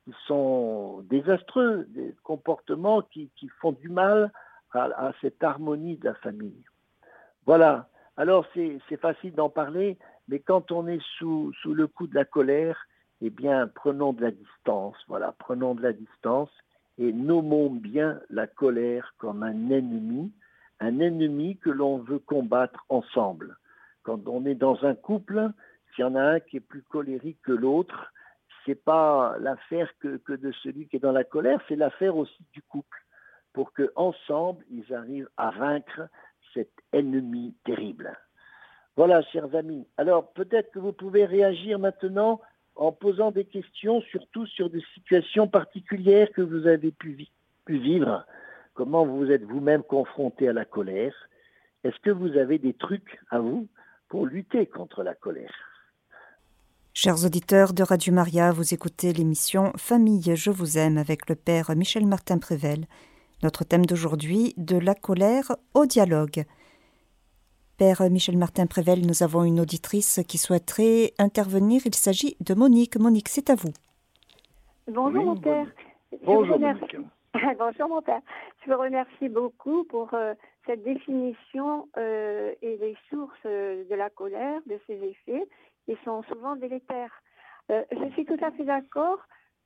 qui 0.04 0.12
sont 0.26 1.00
désastreux, 1.08 1.86
des 1.88 2.14
comportements 2.22 3.02
qui, 3.02 3.30
font 3.60 3.72
du 3.72 3.88
mal 3.88 4.30
à, 4.72 5.12
cette 5.22 5.42
harmonie 5.42 5.96
de 5.96 6.04
la 6.04 6.14
famille. 6.14 6.64
Voilà. 7.46 7.88
Alors 8.18 8.44
c'est 8.52 8.96
facile 9.00 9.32
d'en 9.32 9.48
parler, 9.48 9.96
mais 10.26 10.40
quand 10.40 10.72
on 10.72 10.88
est 10.88 11.00
sous, 11.18 11.52
le 11.64 11.86
coup 11.86 12.08
de 12.08 12.16
la 12.16 12.24
colère, 12.24 12.88
eh 13.20 13.30
bien 13.30 13.68
prenons 13.68 14.12
de 14.12 14.22
la 14.22 14.32
distance. 14.32 14.96
Voilà, 15.06 15.36
prenons 15.38 15.76
de 15.76 15.82
la 15.82 15.92
distance 15.92 16.50
et 16.98 17.12
nommons 17.12 17.70
bien 17.70 18.20
la 18.28 18.48
colère 18.48 19.14
comme 19.18 19.44
un 19.44 19.70
ennemi, 19.70 20.32
un 20.80 20.98
ennemi 20.98 21.58
que 21.58 21.70
l'on 21.70 21.98
veut 21.98 22.18
combattre 22.18 22.84
ensemble. 22.88 23.56
Quand 24.02 24.26
on 24.26 24.44
est 24.46 24.56
dans 24.56 24.84
un 24.84 24.96
couple, 24.96 25.52
s'il 25.94 26.02
y 26.02 26.04
en 26.04 26.16
a 26.16 26.22
un 26.22 26.40
qui 26.40 26.56
est 26.56 26.60
plus 26.60 26.82
colérique 26.82 27.38
que 27.42 27.52
l'autre, 27.52 28.12
c'est 28.66 28.82
pas 28.84 29.36
l'affaire 29.38 29.92
que, 30.00 30.16
que, 30.16 30.32
de 30.32 30.50
celui 30.64 30.88
qui 30.88 30.96
est 30.96 31.00
dans 31.00 31.12
la 31.12 31.22
colère, 31.22 31.60
c'est 31.68 31.76
l'affaire 31.76 32.16
aussi 32.16 32.44
du 32.52 32.62
couple, 32.62 32.98
pour 33.52 33.72
que 33.72 33.92
ensemble 33.94 34.64
ils 34.72 34.92
arrivent 34.92 35.30
à 35.36 35.52
vaincre 35.52 36.08
cet 36.58 36.70
ennemi 36.92 37.54
terrible. 37.64 38.18
Voilà, 38.96 39.22
chers 39.22 39.54
amis. 39.54 39.86
Alors 39.96 40.32
peut-être 40.32 40.72
que 40.72 40.80
vous 40.80 40.92
pouvez 40.92 41.24
réagir 41.24 41.78
maintenant 41.78 42.40
en 42.74 42.90
posant 42.90 43.30
des 43.30 43.44
questions, 43.44 44.00
surtout 44.00 44.44
sur 44.46 44.70
des 44.70 44.82
situations 44.94 45.46
particulières 45.46 46.30
que 46.32 46.42
vous 46.42 46.66
avez 46.66 46.90
pu, 46.90 47.28
vivre. 47.68 48.24
Comment 48.74 49.04
vous 49.06 49.30
êtes 49.30 49.44
vous-même 49.44 49.82
confronté 49.82 50.48
à 50.48 50.52
la 50.52 50.64
colère? 50.64 51.14
Est-ce 51.84 51.98
que 52.00 52.10
vous 52.10 52.36
avez 52.36 52.58
des 52.58 52.74
trucs 52.74 53.20
à 53.30 53.38
vous 53.38 53.68
pour 54.08 54.26
lutter 54.26 54.66
contre 54.66 55.04
la 55.04 55.14
colère? 55.14 55.54
Chers 56.92 57.24
auditeurs 57.24 57.74
de 57.74 57.84
Radio 57.84 58.12
Maria, 58.12 58.50
vous 58.50 58.74
écoutez 58.74 59.12
l'émission 59.12 59.72
Famille, 59.76 60.34
je 60.34 60.50
vous 60.50 60.76
aime 60.76 60.98
avec 60.98 61.28
le 61.28 61.36
Père 61.36 61.70
Michel 61.76 62.06
Martin 62.06 62.38
Prével. 62.38 62.86
Notre 63.42 63.64
thème 63.64 63.86
d'aujourd'hui, 63.86 64.52
de 64.56 64.76
la 64.78 64.94
colère 64.94 65.52
au 65.74 65.86
dialogue. 65.86 66.44
Père 67.78 68.02
Michel 68.10 68.36
Martin 68.36 68.66
Prével, 68.66 69.06
nous 69.06 69.22
avons 69.22 69.44
une 69.44 69.60
auditrice 69.60 70.20
qui 70.26 70.38
souhaiterait 70.38 71.12
intervenir. 71.20 71.82
Il 71.84 71.94
s'agit 71.94 72.36
de 72.40 72.54
Monique. 72.54 72.96
Monique, 72.96 73.28
c'est 73.28 73.50
à 73.50 73.54
vous. 73.54 73.72
Bonjour 74.88 75.24
mon 75.24 75.36
père. 75.36 75.68
Bonjour 76.24 76.58
Monique. 76.58 76.96
Bonjour 77.58 77.88
mon 77.88 78.02
père. 78.02 78.20
Je 78.64 78.72
vous 78.72 78.78
remercie 78.80 79.28
beaucoup 79.28 79.84
pour 79.84 80.12
euh, 80.14 80.34
cette 80.66 80.82
définition 80.82 81.88
euh, 81.96 82.52
et 82.60 82.76
les 82.78 82.96
sources 83.08 83.38
euh, 83.46 83.84
de 83.88 83.94
la 83.94 84.10
colère, 84.10 84.60
de 84.66 84.80
ses 84.88 84.94
effets, 84.94 85.46
qui 85.86 85.96
sont 86.04 86.24
souvent 86.24 86.56
délétères. 86.56 87.22
je 87.68 88.10
suis 88.14 88.24
tout 88.24 88.38
à 88.42 88.50
fait 88.50 88.64
d'accord 88.64 89.20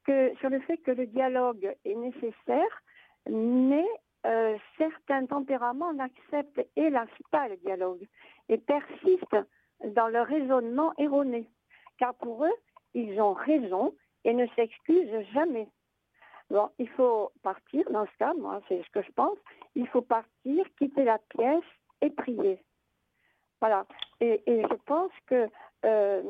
que 0.07 0.35
sur 0.41 0.51
le 0.51 0.61
fait 0.61 0.77
que 0.79 0.91
le 0.91 1.07
dialogue 1.07 1.75
est 1.85 1.95
nécessaire, 1.95 2.83
mais 3.29 3.87
euh, 4.27 4.57
certains 4.79 5.27
tempéraments 5.27 5.93
n'acceptent, 5.93 6.67
hélas 6.77 7.09
pas, 7.31 7.49
le 7.49 7.57
dialogue 7.57 8.07
et 8.49 8.59
persistent 8.59 9.47
dans 9.85 10.09
leur 10.09 10.27
raisonnement 10.27 10.93
erroné. 10.99 11.49
Car 11.99 12.15
pour 12.15 12.45
eux, 12.45 12.55
ils 12.95 13.21
ont 13.21 13.33
raison 13.33 13.95
et 14.25 14.33
ne 14.33 14.47
s'excusent 14.55 15.27
jamais. 15.33 15.69
Bon, 16.51 16.69
il 16.79 16.89
faut 16.91 17.33
partir, 17.43 17.91
dans 17.91 18.07
ce 18.07 18.19
cas, 18.19 18.35
moi, 18.35 18.61
c'est 18.69 18.83
ce 18.83 18.91
que 18.91 19.03
je 19.03 19.11
pense, 19.13 19.39
il 19.75 19.89
faut 19.89 20.03
partir, 20.03 20.67
quitter 20.79 21.05
la 21.05 21.19
pièce 21.19 21.65
et 22.03 22.11
prier. 22.11 22.59
Voilà. 23.61 23.87
Et, 24.21 24.43
je 24.47 24.75
pense 24.87 25.13
que 25.27 25.49
euh, 25.85 26.23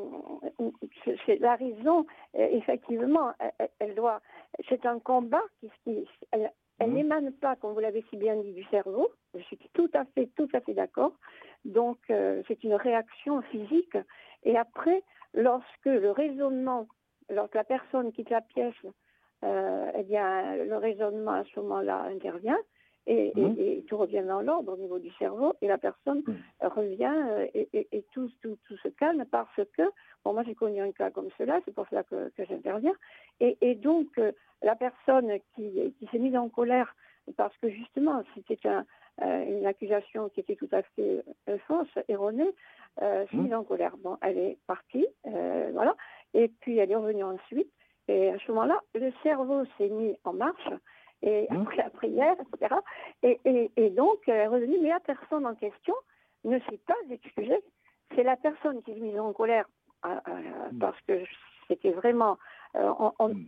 la 1.39 1.55
raison, 1.55 2.05
euh, 2.35 2.47
effectivement, 2.51 3.33
elle, 3.79 3.95
doit. 3.95 4.21
C'est 4.69 4.85
un 4.85 4.99
combat 4.99 5.41
qui, 5.59 6.07
mmh. 6.87 6.93
n'émane 6.93 7.31
pas, 7.33 7.55
comme 7.55 7.73
vous 7.73 7.79
l'avez 7.79 8.03
si 8.09 8.17
bien 8.17 8.35
dit, 8.37 8.53
du 8.53 8.63
cerveau. 8.65 9.09
Je 9.35 9.41
suis 9.43 9.57
tout 9.73 9.89
à 9.93 10.05
fait, 10.05 10.29
tout 10.35 10.47
à 10.53 10.61
fait 10.61 10.73
d'accord. 10.73 11.13
Donc, 11.65 11.97
euh, 12.09 12.41
c'est 12.47 12.63
une 12.63 12.75
réaction 12.75 13.41
physique. 13.43 13.97
Et 14.43 14.57
après, 14.57 15.03
lorsque 15.33 15.85
le 15.85 16.11
raisonnement, 16.11 16.87
lorsque 17.29 17.55
la 17.55 17.63
personne 17.63 18.11
quitte 18.11 18.29
la 18.29 18.41
pièce, 18.41 18.73
euh, 19.43 19.91
eh 19.95 20.03
bien, 20.03 20.55
le 20.55 20.77
raisonnement 20.77 21.33
à 21.33 21.43
ce 21.43 21.59
moment-là 21.59 22.03
intervient. 22.03 22.59
Et, 23.05 23.33
mmh. 23.35 23.83
tout 23.87 23.97
revient 23.97 24.23
dans 24.25 24.39
l'ordre 24.41 24.73
au 24.73 24.77
niveau 24.77 24.97
du 24.97 25.11
cerveau 25.19 25.53
et 25.61 25.67
la 25.67 25.77
personne 25.77 26.23
mmh. 26.25 26.67
revient 26.67 27.13
euh, 27.13 27.47
et, 27.53 28.05
tout, 28.13 28.31
tout, 28.41 28.57
se 28.81 28.87
calme 28.87 29.25
parce 29.29 29.59
que, 29.75 29.83
bon, 30.23 30.33
moi 30.33 30.43
j'ai 30.43 30.55
connu 30.55 30.79
un 30.81 30.91
cas 30.93 31.11
comme 31.11 31.29
cela, 31.37 31.59
c'est 31.65 31.75
pour 31.75 31.85
cela 31.89 32.03
que, 32.03 32.31
j'interviens, 32.37 32.93
et, 33.41 33.75
donc 33.75 34.07
la 34.61 34.75
personne 34.75 35.31
qui, 35.55 35.93
s'est 36.11 36.19
mise 36.19 36.37
en 36.37 36.47
colère 36.47 36.95
parce 37.35 37.55
que 37.57 37.69
justement 37.69 38.23
c'était 38.35 38.57
euh, 39.21 39.45
une 39.45 39.65
accusation 39.65 40.29
qui 40.29 40.39
était 40.39 40.55
tout 40.55 40.69
à 40.71 40.81
fait 40.81 41.23
euh, 41.47 41.57
fausse, 41.67 41.99
erronée, 42.07 42.49
euh, 43.01 43.25
s'est 43.27 43.37
mmh. 43.37 43.43
mise 43.43 43.53
en 43.53 43.63
colère. 43.63 43.95
Bon, 43.97 44.17
elle 44.21 44.37
est 44.37 44.57
partie, 44.65 45.05
voilà, 45.23 45.95
et 46.33 46.47
puis 46.47 46.77
elle 46.77 46.91
est 46.91 46.95
revenue 46.95 47.23
ensuite. 47.23 47.71
Et 48.07 48.29
à 48.29 48.37
ce 48.39 48.51
moment-là, 48.51 48.81
le 48.95 49.11
cerveau 49.21 49.63
s'est 49.77 49.89
mis 49.89 50.15
en 50.23 50.33
marche, 50.33 50.69
et 51.23 51.47
mmh. 51.49 51.61
après 51.61 51.77
la 51.77 51.89
prière, 51.89 52.35
etc. 52.53 52.75
Et, 53.23 53.89
donc, 53.91 54.19
elle 54.27 54.35
est 54.35 54.47
revenue, 54.47 54.77
mais 54.81 54.89
la 54.89 54.99
personne 54.99 55.45
en 55.45 55.55
question 55.55 55.95
ne 56.43 56.59
s'est 56.59 56.79
pas 56.85 56.95
excusée. 57.09 57.63
C'est 58.15 58.23
la 58.23 58.35
personne 58.35 58.83
qui 58.83 58.93
s'est 58.93 58.99
mise 58.99 59.19
en 59.19 59.33
colère 59.33 59.65
mmh. 60.05 60.77
parce 60.79 60.99
que 61.07 61.23
c'était 61.67 61.91
vraiment 61.91 62.37
euh, 62.75 62.91
hmm. 63.19 63.47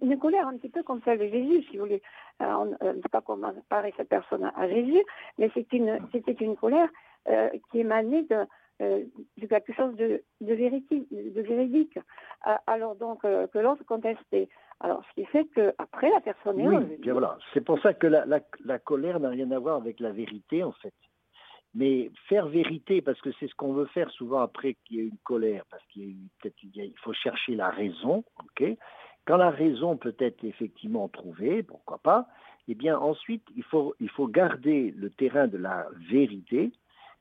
une 0.00 0.18
colère 0.18 0.46
un 0.46 0.56
petit 0.56 0.68
peu 0.68 0.82
comme 0.82 1.00
celle 1.04 1.18
de 1.18 1.26
Jésus, 1.26 1.62
si 1.64 1.76
vous 1.76 1.84
voulez. 1.84 2.02
Euh, 2.40 2.52
on 2.52 2.64
ne 2.66 3.02
sait 3.02 3.08
pas 3.10 3.20
comment 3.20 3.52
paraît 3.68 3.92
cette 3.96 4.08
personne 4.08 4.50
à, 4.54 4.68
Jésus, 4.68 5.02
mais 5.38 5.50
c'était 5.54 5.76
une, 5.76 5.98
une 6.40 6.56
colère 6.56 6.88
euh, 7.28 7.48
qui 7.70 7.80
émanait 7.80 8.24
de, 8.24 8.46
de 8.80 9.46
quelque 9.46 9.72
chose 9.72 9.94
de, 9.96 10.22
de, 10.40 10.54
de 10.54 11.40
véridique. 11.40 11.98
alors 12.66 12.96
donc 12.96 13.22
que 13.22 13.58
l'autre 13.58 13.84
contestait. 13.84 14.48
Alors 14.82 15.04
ce 15.08 15.14
qui 15.14 15.24
fait 15.26 15.46
qu'après 15.54 16.10
la 16.10 16.20
personne 16.20 16.58
est 16.58 16.66
oui, 16.66 16.96
bien 16.98 17.12
voilà. 17.12 17.38
C'est 17.54 17.64
pour 17.64 17.80
ça 17.80 17.94
que 17.94 18.08
la, 18.08 18.24
la 18.26 18.78
colère 18.80 19.20
n'a 19.20 19.28
rien 19.28 19.50
à 19.52 19.58
voir 19.60 19.76
avec 19.76 20.00
la 20.00 20.10
vérité 20.10 20.64
en 20.64 20.72
fait. 20.72 20.94
Mais 21.74 22.10
faire 22.28 22.48
vérité, 22.48 23.00
parce 23.00 23.20
que 23.22 23.30
c'est 23.38 23.46
ce 23.48 23.54
qu'on 23.54 23.72
veut 23.72 23.86
faire 23.86 24.10
souvent 24.10 24.40
après 24.40 24.74
qu'il 24.84 24.96
y 24.96 25.00
ait 25.00 25.04
une 25.04 25.18
colère, 25.24 25.64
parce 25.70 25.84
qu'il 25.86 26.16
peut-être 26.40 26.56
il 26.62 26.98
faut 26.98 27.14
chercher 27.14 27.54
la 27.54 27.70
raison, 27.70 28.24
ok? 28.44 28.76
Quand 29.24 29.36
la 29.38 29.50
raison 29.50 29.96
peut 29.96 30.16
être 30.18 30.44
effectivement 30.44 31.08
trouvée, 31.08 31.62
pourquoi 31.62 31.98
pas? 31.98 32.26
Eh 32.68 32.74
bien 32.74 32.98
ensuite 32.98 33.46
il 33.54 33.62
faut 33.62 33.94
il 34.00 34.10
faut 34.10 34.26
garder 34.26 34.90
le 34.96 35.10
terrain 35.10 35.46
de 35.46 35.58
la 35.58 35.86
vérité, 36.10 36.72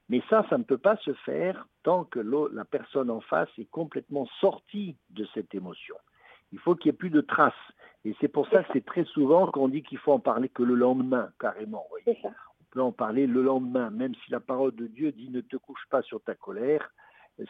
mais 0.09 0.21
ça 0.31 0.45
ça 0.49 0.57
ne 0.57 0.63
peut 0.63 0.79
pas 0.79 0.97
se 0.97 1.13
faire 1.13 1.67
tant 1.83 2.05
que 2.05 2.19
la 2.19 2.65
personne 2.65 3.11
en 3.11 3.21
face 3.21 3.49
est 3.59 3.69
complètement 3.69 4.25
sortie 4.39 4.97
de 5.11 5.27
cette 5.35 5.53
émotion. 5.53 5.95
Il 6.51 6.59
faut 6.59 6.75
qu'il 6.75 6.91
n'y 6.91 6.95
ait 6.95 6.97
plus 6.97 7.09
de 7.09 7.21
traces. 7.21 7.53
Et 8.03 8.15
c'est 8.19 8.27
pour 8.27 8.47
ça 8.47 8.63
que 8.63 8.69
c'est 8.73 8.85
très 8.85 9.05
souvent 9.05 9.47
qu'on 9.47 9.67
dit 9.67 9.83
qu'il 9.83 9.97
faut 9.97 10.11
en 10.11 10.19
parler 10.19 10.49
que 10.49 10.63
le 10.63 10.75
lendemain, 10.75 11.29
carrément. 11.39 11.85
Ça 12.05 12.29
peut 12.71 12.81
en 12.81 12.91
parler 12.91 13.27
le 13.27 13.43
lendemain, 13.43 13.89
même 13.89 14.15
si 14.15 14.31
la 14.31 14.39
parole 14.39 14.75
de 14.75 14.87
Dieu 14.87 15.11
dit 15.11 15.29
ne 15.29 15.41
te 15.41 15.57
couche 15.57 15.85
pas 15.89 16.01
sur 16.01 16.21
ta 16.21 16.33
colère. 16.33 16.91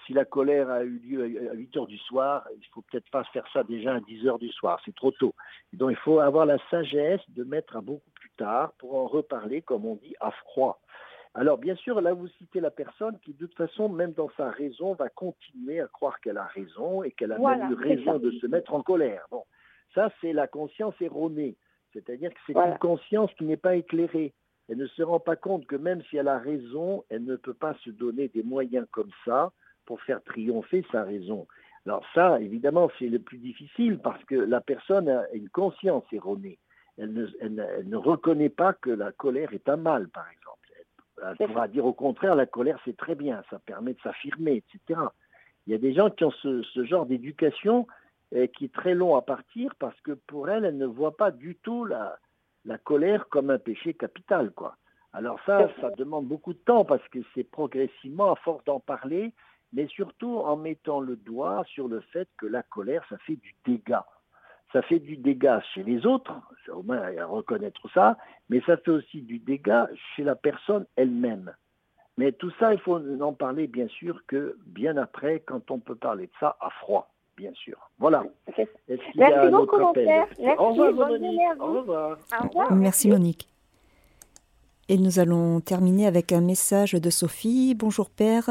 Si 0.05 0.13
la 0.13 0.25
colère 0.25 0.69
a 0.69 0.83
eu 0.83 0.99
lieu 0.99 1.49
à 1.51 1.53
8 1.53 1.77
heures 1.77 1.87
du 1.87 1.97
soir, 1.97 2.45
il 2.55 2.65
faut 2.67 2.81
peut-être 2.81 3.09
pas 3.09 3.23
faire 3.25 3.45
ça 3.51 3.63
déjà 3.63 3.95
à 3.95 3.99
10 3.99 4.27
heures 4.27 4.39
du 4.39 4.49
soir, 4.49 4.79
c'est 4.85 4.95
trop 4.95 5.11
tôt. 5.11 5.33
donc 5.73 5.91
il 5.91 5.97
faut 5.97 6.19
avoir 6.19 6.45
la 6.45 6.57
sagesse 6.69 7.21
de 7.29 7.43
mettre 7.43 7.75
à 7.75 7.81
beaucoup 7.81 8.09
plus 8.11 8.29
tard 8.37 8.71
pour 8.77 8.95
en 8.95 9.07
reparler, 9.07 9.61
comme 9.61 9.85
on 9.85 9.95
dit, 9.95 10.15
à 10.21 10.31
froid. 10.31 10.79
Alors 11.33 11.57
bien 11.57 11.75
sûr, 11.75 12.01
là 12.01 12.13
vous 12.13 12.27
citez 12.27 12.59
la 12.59 12.71
personne 12.71 13.17
qui 13.19 13.33
de 13.33 13.45
toute 13.45 13.55
façon, 13.55 13.87
même 13.87 14.11
dans 14.13 14.29
sa 14.35 14.49
raison, 14.49 14.93
va 14.93 15.09
continuer 15.09 15.79
à 15.79 15.87
croire 15.87 16.19
qu'elle 16.19 16.37
a 16.37 16.45
raison 16.45 17.03
et 17.03 17.11
qu'elle 17.11 17.31
a 17.31 17.39
même 17.39 17.71
eu 17.71 17.75
raison 17.75 18.19
de 18.19 18.31
se 18.31 18.47
mettre 18.47 18.73
en 18.73 18.83
colère. 18.83 19.25
Bon, 19.31 19.43
ça 19.95 20.11
c'est 20.19 20.33
la 20.33 20.47
conscience 20.47 20.95
erronée, 20.99 21.55
c'est-à-dire 21.93 22.31
que 22.31 22.39
c'est 22.45 22.55
une 22.55 22.77
conscience 22.79 23.31
qui 23.37 23.45
n'est 23.45 23.57
pas 23.57 23.75
éclairée 23.75 24.33
elle 24.71 24.77
ne 24.77 24.87
se 24.87 25.03
rend 25.03 25.19
pas 25.19 25.35
compte 25.35 25.65
que 25.67 25.75
même 25.75 26.01
si 26.03 26.15
elle 26.15 26.29
a 26.29 26.39
raison, 26.39 27.03
elle 27.09 27.25
ne 27.25 27.35
peut 27.35 27.53
pas 27.53 27.75
se 27.83 27.89
donner 27.89 28.29
des 28.29 28.41
moyens 28.41 28.87
comme 28.91 29.11
ça 29.25 29.51
pour 29.85 30.01
faire 30.01 30.23
triompher 30.23 30.85
sa 30.93 31.03
raison. 31.03 31.45
Alors 31.85 32.05
ça, 32.13 32.39
évidemment, 32.39 32.89
c'est 32.97 33.09
le 33.09 33.19
plus 33.19 33.39
difficile 33.39 33.99
parce 33.99 34.23
que 34.23 34.35
la 34.35 34.61
personne 34.61 35.09
a 35.09 35.29
une 35.33 35.49
conscience 35.49 36.05
erronée. 36.13 36.57
Elle 36.97 37.11
ne, 37.13 37.95
reconnaît 37.97 38.49
pas 38.49 38.71
que 38.71 38.91
la 38.91 39.11
colère 39.11 39.53
est 39.53 39.67
un 39.67 39.75
mal, 39.75 40.07
par 40.07 40.29
exemple. 40.29 40.60
Elle 41.21 41.47
pourra 41.47 41.67
dire 41.67 41.85
au 41.85 41.93
contraire, 41.93 42.35
la 42.35 42.45
colère, 42.45 42.79
c'est 42.85 42.97
très 42.97 43.15
bien, 43.15 43.43
ça 43.49 43.59
permet 43.59 43.93
de 43.93 44.01
s'affirmer, 44.01 44.63
etc. 44.63 44.99
Il 45.67 45.73
y 45.73 45.75
a 45.75 45.79
des 45.79 45.93
gens 45.93 46.09
qui 46.09 46.23
ont 46.23 46.31
ce, 46.31 46.85
genre 46.85 47.05
d'éducation 47.05 47.87
eh, 48.31 48.47
qui 48.47 48.65
est 48.65 48.73
très 48.73 48.95
long 48.95 49.15
à 49.15 49.21
partir 49.21 49.75
parce 49.75 49.99
que 50.01 50.11
pour 50.11 50.49
elle, 50.49 50.65
elle 50.65 50.77
ne 50.77 50.85
voit 50.85 51.15
pas 51.15 51.31
du 51.31 51.55
tout 51.55 51.85
la, 51.85 52.17
la 52.65 52.77
colère 52.77 53.27
comme 53.29 53.49
un 53.49 53.59
péché 53.59 53.93
capital. 53.93 54.51
quoi. 54.51 54.75
Alors 55.13 55.39
ça, 55.45 55.69
ça 55.79 55.89
demande 55.91 56.27
beaucoup 56.27 56.53
de 56.53 56.59
temps 56.59 56.85
parce 56.85 57.07
que 57.09 57.19
c'est 57.35 57.43
progressivement, 57.43 58.31
à 58.31 58.35
force 58.37 58.63
d'en 58.63 58.79
parler, 58.79 59.33
mais 59.73 59.87
surtout 59.87 60.37
en 60.37 60.55
mettant 60.55 60.99
le 60.99 61.15
doigt 61.15 61.63
sur 61.65 61.87
le 61.87 62.01
fait 62.01 62.27
que 62.37 62.45
la 62.45 62.63
colère, 62.63 63.05
ça 63.09 63.17
fait 63.19 63.35
du 63.35 63.55
dégât. 63.65 64.05
Ça 64.73 64.81
fait 64.81 64.99
du 64.99 65.17
dégât 65.17 65.61
chez 65.73 65.83
les 65.83 66.05
autres, 66.05 66.33
au 66.73 66.81
moins 66.83 67.01
à 67.01 67.25
reconnaître 67.25 67.89
ça, 67.93 68.17
mais 68.49 68.61
ça 68.65 68.77
fait 68.77 68.91
aussi 68.91 69.21
du 69.21 69.39
dégât 69.39 69.89
chez 70.15 70.23
la 70.23 70.35
personne 70.35 70.85
elle-même. 70.95 71.53
Mais 72.17 72.31
tout 72.31 72.51
ça, 72.59 72.73
il 72.73 72.79
faut 72.79 72.99
en 73.21 73.33
parler 73.33 73.67
bien 73.67 73.87
sûr 73.87 74.21
que 74.27 74.57
bien 74.65 74.97
après, 74.97 75.41
quand 75.45 75.71
on 75.71 75.79
peut 75.79 75.95
parler 75.95 76.27
de 76.27 76.31
ça 76.39 76.55
à 76.61 76.69
froid, 76.69 77.11
bien 77.35 77.51
sûr. 77.53 77.89
Voilà. 77.99 78.23
Merci 79.15 79.49
beaucoup, 79.51 79.77
mon 79.77 79.93
père. 79.93 80.27
Merci, 80.39 80.59
au 80.59 80.69
revoir, 80.69 81.09
Monique. 81.09 81.39
Au 81.59 81.65
revoir. 81.65 82.17
Au 82.39 82.47
revoir. 82.47 82.71
Merci, 82.73 83.09
Monique. 83.09 83.47
Et 84.89 84.97
nous 84.97 85.19
allons 85.19 85.61
terminer 85.61 86.05
avec 86.05 86.31
un 86.31 86.41
message 86.41 86.93
de 86.93 87.09
Sophie. 87.09 87.75
Bonjour 87.75 88.09
Père, 88.09 88.49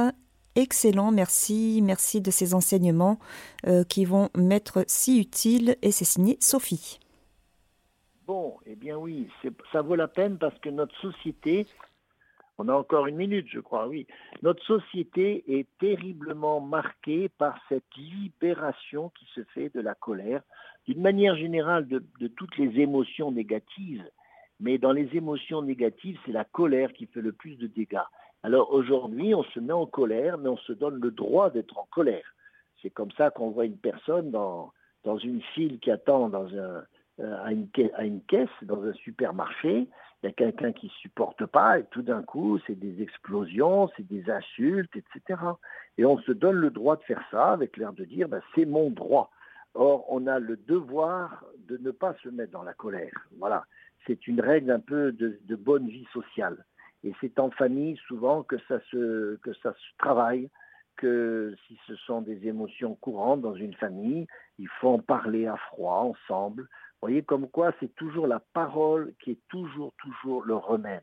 excellent, 0.56 1.10
merci, 1.10 1.80
merci 1.82 2.20
de 2.20 2.30
ces 2.30 2.54
enseignements 2.54 3.18
euh, 3.66 3.84
qui 3.84 4.04
vont 4.04 4.30
m'être 4.36 4.84
si 4.86 5.20
utiles 5.20 5.76
et 5.82 5.90
c'est 5.90 6.04
signé 6.04 6.36
Sophie. 6.40 6.98
Bon, 8.26 8.56
eh 8.66 8.76
bien 8.76 8.96
oui, 8.96 9.28
ça 9.72 9.82
vaut 9.82 9.96
la 9.96 10.08
peine 10.08 10.38
parce 10.38 10.58
que 10.60 10.68
notre 10.68 10.96
société, 11.00 11.66
on 12.58 12.68
a 12.68 12.74
encore 12.74 13.06
une 13.06 13.16
minute 13.16 13.48
je 13.48 13.60
crois, 13.60 13.88
oui, 13.88 14.06
notre 14.42 14.64
société 14.64 15.44
est 15.48 15.66
terriblement 15.78 16.60
marquée 16.60 17.28
par 17.28 17.58
cette 17.68 17.96
libération 17.96 19.10
qui 19.18 19.26
se 19.34 19.42
fait 19.54 19.74
de 19.74 19.80
la 19.80 19.94
colère, 19.94 20.42
d'une 20.86 21.00
manière 21.00 21.36
générale 21.36 21.88
de, 21.88 22.04
de 22.20 22.28
toutes 22.28 22.56
les 22.56 22.80
émotions 22.80 23.32
négatives, 23.32 24.04
mais 24.60 24.78
dans 24.78 24.92
les 24.92 25.08
émotions 25.16 25.62
négatives, 25.62 26.18
c'est 26.24 26.32
la 26.32 26.44
colère 26.44 26.92
qui 26.92 27.06
fait 27.06 27.22
le 27.22 27.32
plus 27.32 27.56
de 27.56 27.66
dégâts. 27.66 27.98
Alors 28.42 28.72
aujourd'hui, 28.72 29.34
on 29.34 29.42
se 29.42 29.60
met 29.60 29.72
en 29.72 29.86
colère, 29.86 30.38
mais 30.38 30.48
on 30.48 30.56
se 30.56 30.72
donne 30.72 30.98
le 31.00 31.10
droit 31.10 31.50
d'être 31.50 31.76
en 31.78 31.86
colère. 31.90 32.34
C'est 32.80 32.88
comme 32.88 33.10
ça 33.12 33.30
qu'on 33.30 33.50
voit 33.50 33.66
une 33.66 33.76
personne 33.76 34.30
dans, 34.30 34.72
une 35.22 35.42
file 35.54 35.78
qui 35.78 35.90
attend 35.90 36.30
euh, 36.32 36.80
à, 37.18 37.52
une, 37.52 37.68
caisse 38.22 38.48
dans 38.62 38.82
un 38.82 38.94
supermarché. 38.94 39.88
Il 40.22 40.26
y 40.26 40.28
a 40.28 40.32
quelqu'un 40.32 40.72
qui 40.72 40.86
ne 40.86 40.92
supporte 40.92 41.44
pas 41.44 41.80
et 41.80 41.84
tout 41.90 42.00
d'un 42.00 42.22
coup, 42.22 42.58
c'est 42.66 42.78
des 42.78 43.02
explosions, 43.02 43.90
c'est 43.96 44.06
des 44.06 44.30
insultes, 44.30 44.94
etc. 44.96 45.38
Et 45.98 46.06
on 46.06 46.18
se 46.18 46.32
donne 46.32 46.56
le 46.56 46.70
droit 46.70 46.96
de 46.96 47.02
faire 47.02 47.22
ça 47.30 47.52
avec 47.52 47.76
l'air 47.76 47.92
de 47.92 48.04
dire 48.04 48.28
ben, 48.28 48.40
c'est 48.54 48.64
mon 48.64 48.88
droit. 48.90 49.30
Or, 49.74 50.06
on 50.08 50.26
a 50.26 50.38
le 50.38 50.56
devoir 50.56 51.44
de 51.68 51.76
ne 51.76 51.90
pas 51.90 52.14
se 52.22 52.30
mettre 52.30 52.52
dans 52.52 52.62
la 52.62 52.74
colère. 52.74 53.28
Voilà. 53.38 53.66
C'est 54.06 54.26
une 54.26 54.40
règle 54.40 54.70
un 54.70 54.80
peu 54.80 55.12
de 55.12 55.56
bonne 55.56 55.88
vie 55.88 56.06
sociale. 56.12 56.64
Et 57.04 57.14
c'est 57.20 57.38
en 57.38 57.50
famille 57.50 57.98
souvent 58.06 58.42
que 58.42 58.56
ça 58.68 58.78
se, 58.90 59.36
que 59.36 59.52
ça 59.54 59.72
se 59.72 59.96
travaille, 59.98 60.50
que 60.96 61.54
si 61.66 61.78
ce 61.86 61.96
sont 61.96 62.20
des 62.20 62.46
émotions 62.46 62.94
courantes 62.96 63.40
dans 63.40 63.54
une 63.54 63.74
famille, 63.74 64.26
il 64.58 64.68
faut 64.68 64.90
en 64.90 64.98
parler 64.98 65.46
à 65.46 65.56
froid, 65.56 66.14
ensemble. 66.14 66.62
Vous 66.62 67.08
voyez 67.08 67.22
comme 67.22 67.48
quoi 67.48 67.72
c'est 67.80 67.94
toujours 67.94 68.26
la 68.26 68.40
parole 68.52 69.14
qui 69.20 69.30
est 69.32 69.48
toujours, 69.48 69.94
toujours 69.96 70.44
le 70.44 70.54
remède. 70.54 71.02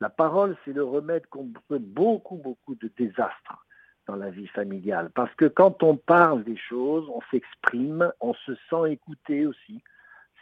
La 0.00 0.08
parole, 0.08 0.56
c'est 0.64 0.72
le 0.72 0.84
remède 0.84 1.26
contre 1.26 1.78
beaucoup, 1.78 2.36
beaucoup 2.36 2.74
de 2.76 2.90
désastres 2.96 3.66
dans 4.06 4.16
la 4.16 4.30
vie 4.30 4.48
familiale. 4.48 5.10
Parce 5.14 5.34
que 5.34 5.46
quand 5.46 5.82
on 5.82 5.96
parle 5.96 6.44
des 6.44 6.56
choses, 6.56 7.08
on 7.08 7.20
s'exprime, 7.30 8.12
on 8.20 8.34
se 8.34 8.54
sent 8.70 8.92
écouté 8.92 9.46
aussi 9.46 9.82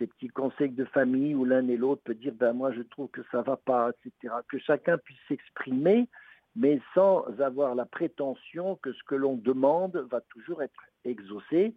ces 0.03 0.09
petits 0.09 0.29
conseils 0.29 0.71
de 0.71 0.85
famille 0.87 1.35
où 1.35 1.45
l'un 1.45 1.69
et 1.69 1.77
l'autre 1.77 2.03
peut 2.03 2.15
dire 2.15 2.33
ben 2.35 2.53
moi 2.53 2.73
je 2.73 2.83
trouve 2.83 3.09
que 3.09 3.23
ça 3.31 3.43
va 3.43 3.57
pas, 3.57 3.91
etc. 3.91 4.35
Que 4.49 4.59
chacun 4.59 4.99
puisse 4.99 5.19
s'exprimer, 5.29 6.09
mais 6.57 6.81
sans 6.93 7.25
avoir 7.41 7.77
la 7.77 7.87
prétention 7.87 8.75
que 8.77 8.93
ce 8.93 9.03
que 9.05 9.15
l'on 9.15 9.37
demande 9.37 9.97
va 10.11 10.21
toujours 10.23 10.61
être 10.61 10.83
exaucé, 11.05 11.77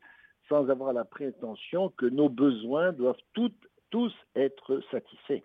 sans 0.49 0.69
avoir 0.69 0.91
la 0.91 1.05
prétention 1.05 1.89
que 1.89 2.07
nos 2.07 2.29
besoins 2.29 2.93
doivent 2.93 3.21
tous 3.33 4.13
être 4.35 4.81
satisfaits. 4.89 5.43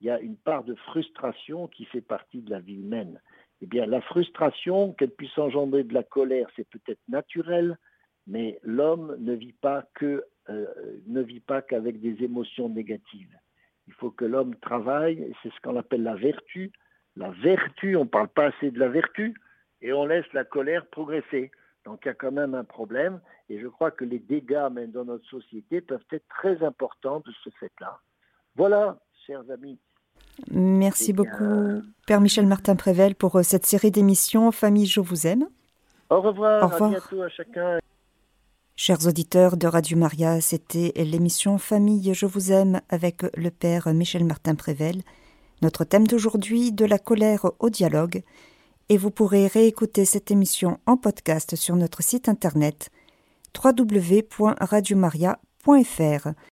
Il 0.00 0.06
y 0.06 0.10
a 0.10 0.18
une 0.18 0.36
part 0.36 0.64
de 0.64 0.74
frustration 0.74 1.68
qui 1.68 1.84
fait 1.84 2.00
partie 2.00 2.40
de 2.40 2.50
la 2.50 2.60
vie 2.60 2.80
humaine. 2.80 3.20
Eh 3.60 3.66
bien, 3.66 3.86
la 3.86 4.00
frustration, 4.00 4.92
qu'elle 4.94 5.10
puisse 5.10 5.36
engendrer 5.38 5.84
de 5.84 5.94
la 5.94 6.02
colère, 6.02 6.48
c'est 6.56 6.68
peut-être 6.68 7.00
naturel, 7.08 7.78
mais 8.26 8.58
l'homme 8.62 9.14
ne 9.20 9.34
vit 9.34 9.52
pas 9.52 9.84
que 9.94 10.24
euh, 10.50 10.66
ne 11.06 11.22
vit 11.22 11.40
pas 11.40 11.62
qu'avec 11.62 12.00
des 12.00 12.22
émotions 12.22 12.68
négatives. 12.68 13.36
Il 13.86 13.94
faut 13.94 14.10
que 14.10 14.24
l'homme 14.24 14.54
travaille, 14.56 15.32
c'est 15.42 15.52
ce 15.52 15.60
qu'on 15.62 15.76
appelle 15.76 16.02
la 16.02 16.14
vertu. 16.14 16.72
La 17.16 17.30
vertu, 17.30 17.96
on 17.96 18.04
ne 18.04 18.08
parle 18.08 18.28
pas 18.28 18.46
assez 18.46 18.70
de 18.70 18.78
la 18.78 18.88
vertu, 18.88 19.34
et 19.80 19.92
on 19.92 20.06
laisse 20.06 20.30
la 20.32 20.44
colère 20.44 20.86
progresser. 20.86 21.50
Donc 21.84 22.00
il 22.04 22.08
y 22.08 22.10
a 22.10 22.14
quand 22.14 22.32
même 22.32 22.54
un 22.54 22.64
problème, 22.64 23.20
et 23.48 23.60
je 23.60 23.68
crois 23.68 23.90
que 23.90 24.04
les 24.04 24.18
dégâts 24.18 24.68
même 24.72 24.90
dans 24.90 25.04
notre 25.04 25.26
société 25.26 25.80
peuvent 25.80 26.04
être 26.10 26.26
très 26.28 26.62
importants 26.62 27.20
de 27.20 27.32
ce 27.42 27.50
fait-là. 27.60 28.00
Voilà, 28.56 28.98
chers 29.26 29.48
amis. 29.50 29.78
Merci 30.50 31.12
beaucoup, 31.12 31.82
Père 32.06 32.20
Michel 32.20 32.46
Martin 32.46 32.76
Prével, 32.76 33.14
pour 33.14 33.36
euh, 33.36 33.42
cette 33.42 33.66
série 33.66 33.90
d'émissions 33.90 34.50
Famille, 34.50 34.86
je 34.86 35.00
vous 35.00 35.26
aime. 35.26 35.46
Au 36.10 36.20
revoir, 36.20 36.64
Au 36.64 36.68
revoir. 36.68 36.90
à 36.90 36.94
bientôt 36.94 37.22
à 37.22 37.28
chacun. 37.28 37.78
Chers 38.76 39.06
auditeurs 39.06 39.56
de 39.56 39.68
Radio 39.68 39.96
Maria, 39.96 40.40
c'était 40.40 40.92
l'émission 40.96 41.58
Famille, 41.58 42.12
je 42.12 42.26
vous 42.26 42.50
aime 42.50 42.80
avec 42.88 43.22
le 43.36 43.52
Père 43.52 43.94
Michel 43.94 44.24
Martin 44.24 44.56
Prével. 44.56 45.02
Notre 45.62 45.84
thème 45.84 46.08
d'aujourd'hui, 46.08 46.72
de 46.72 46.84
la 46.84 46.98
colère 46.98 47.52
au 47.60 47.70
dialogue. 47.70 48.24
Et 48.88 48.96
vous 48.96 49.12
pourrez 49.12 49.46
réécouter 49.46 50.04
cette 50.04 50.32
émission 50.32 50.80
en 50.86 50.96
podcast 50.96 51.54
sur 51.54 51.76
notre 51.76 52.02
site 52.02 52.28
internet 52.28 52.90
www.radiomaria.fr. 53.64 56.28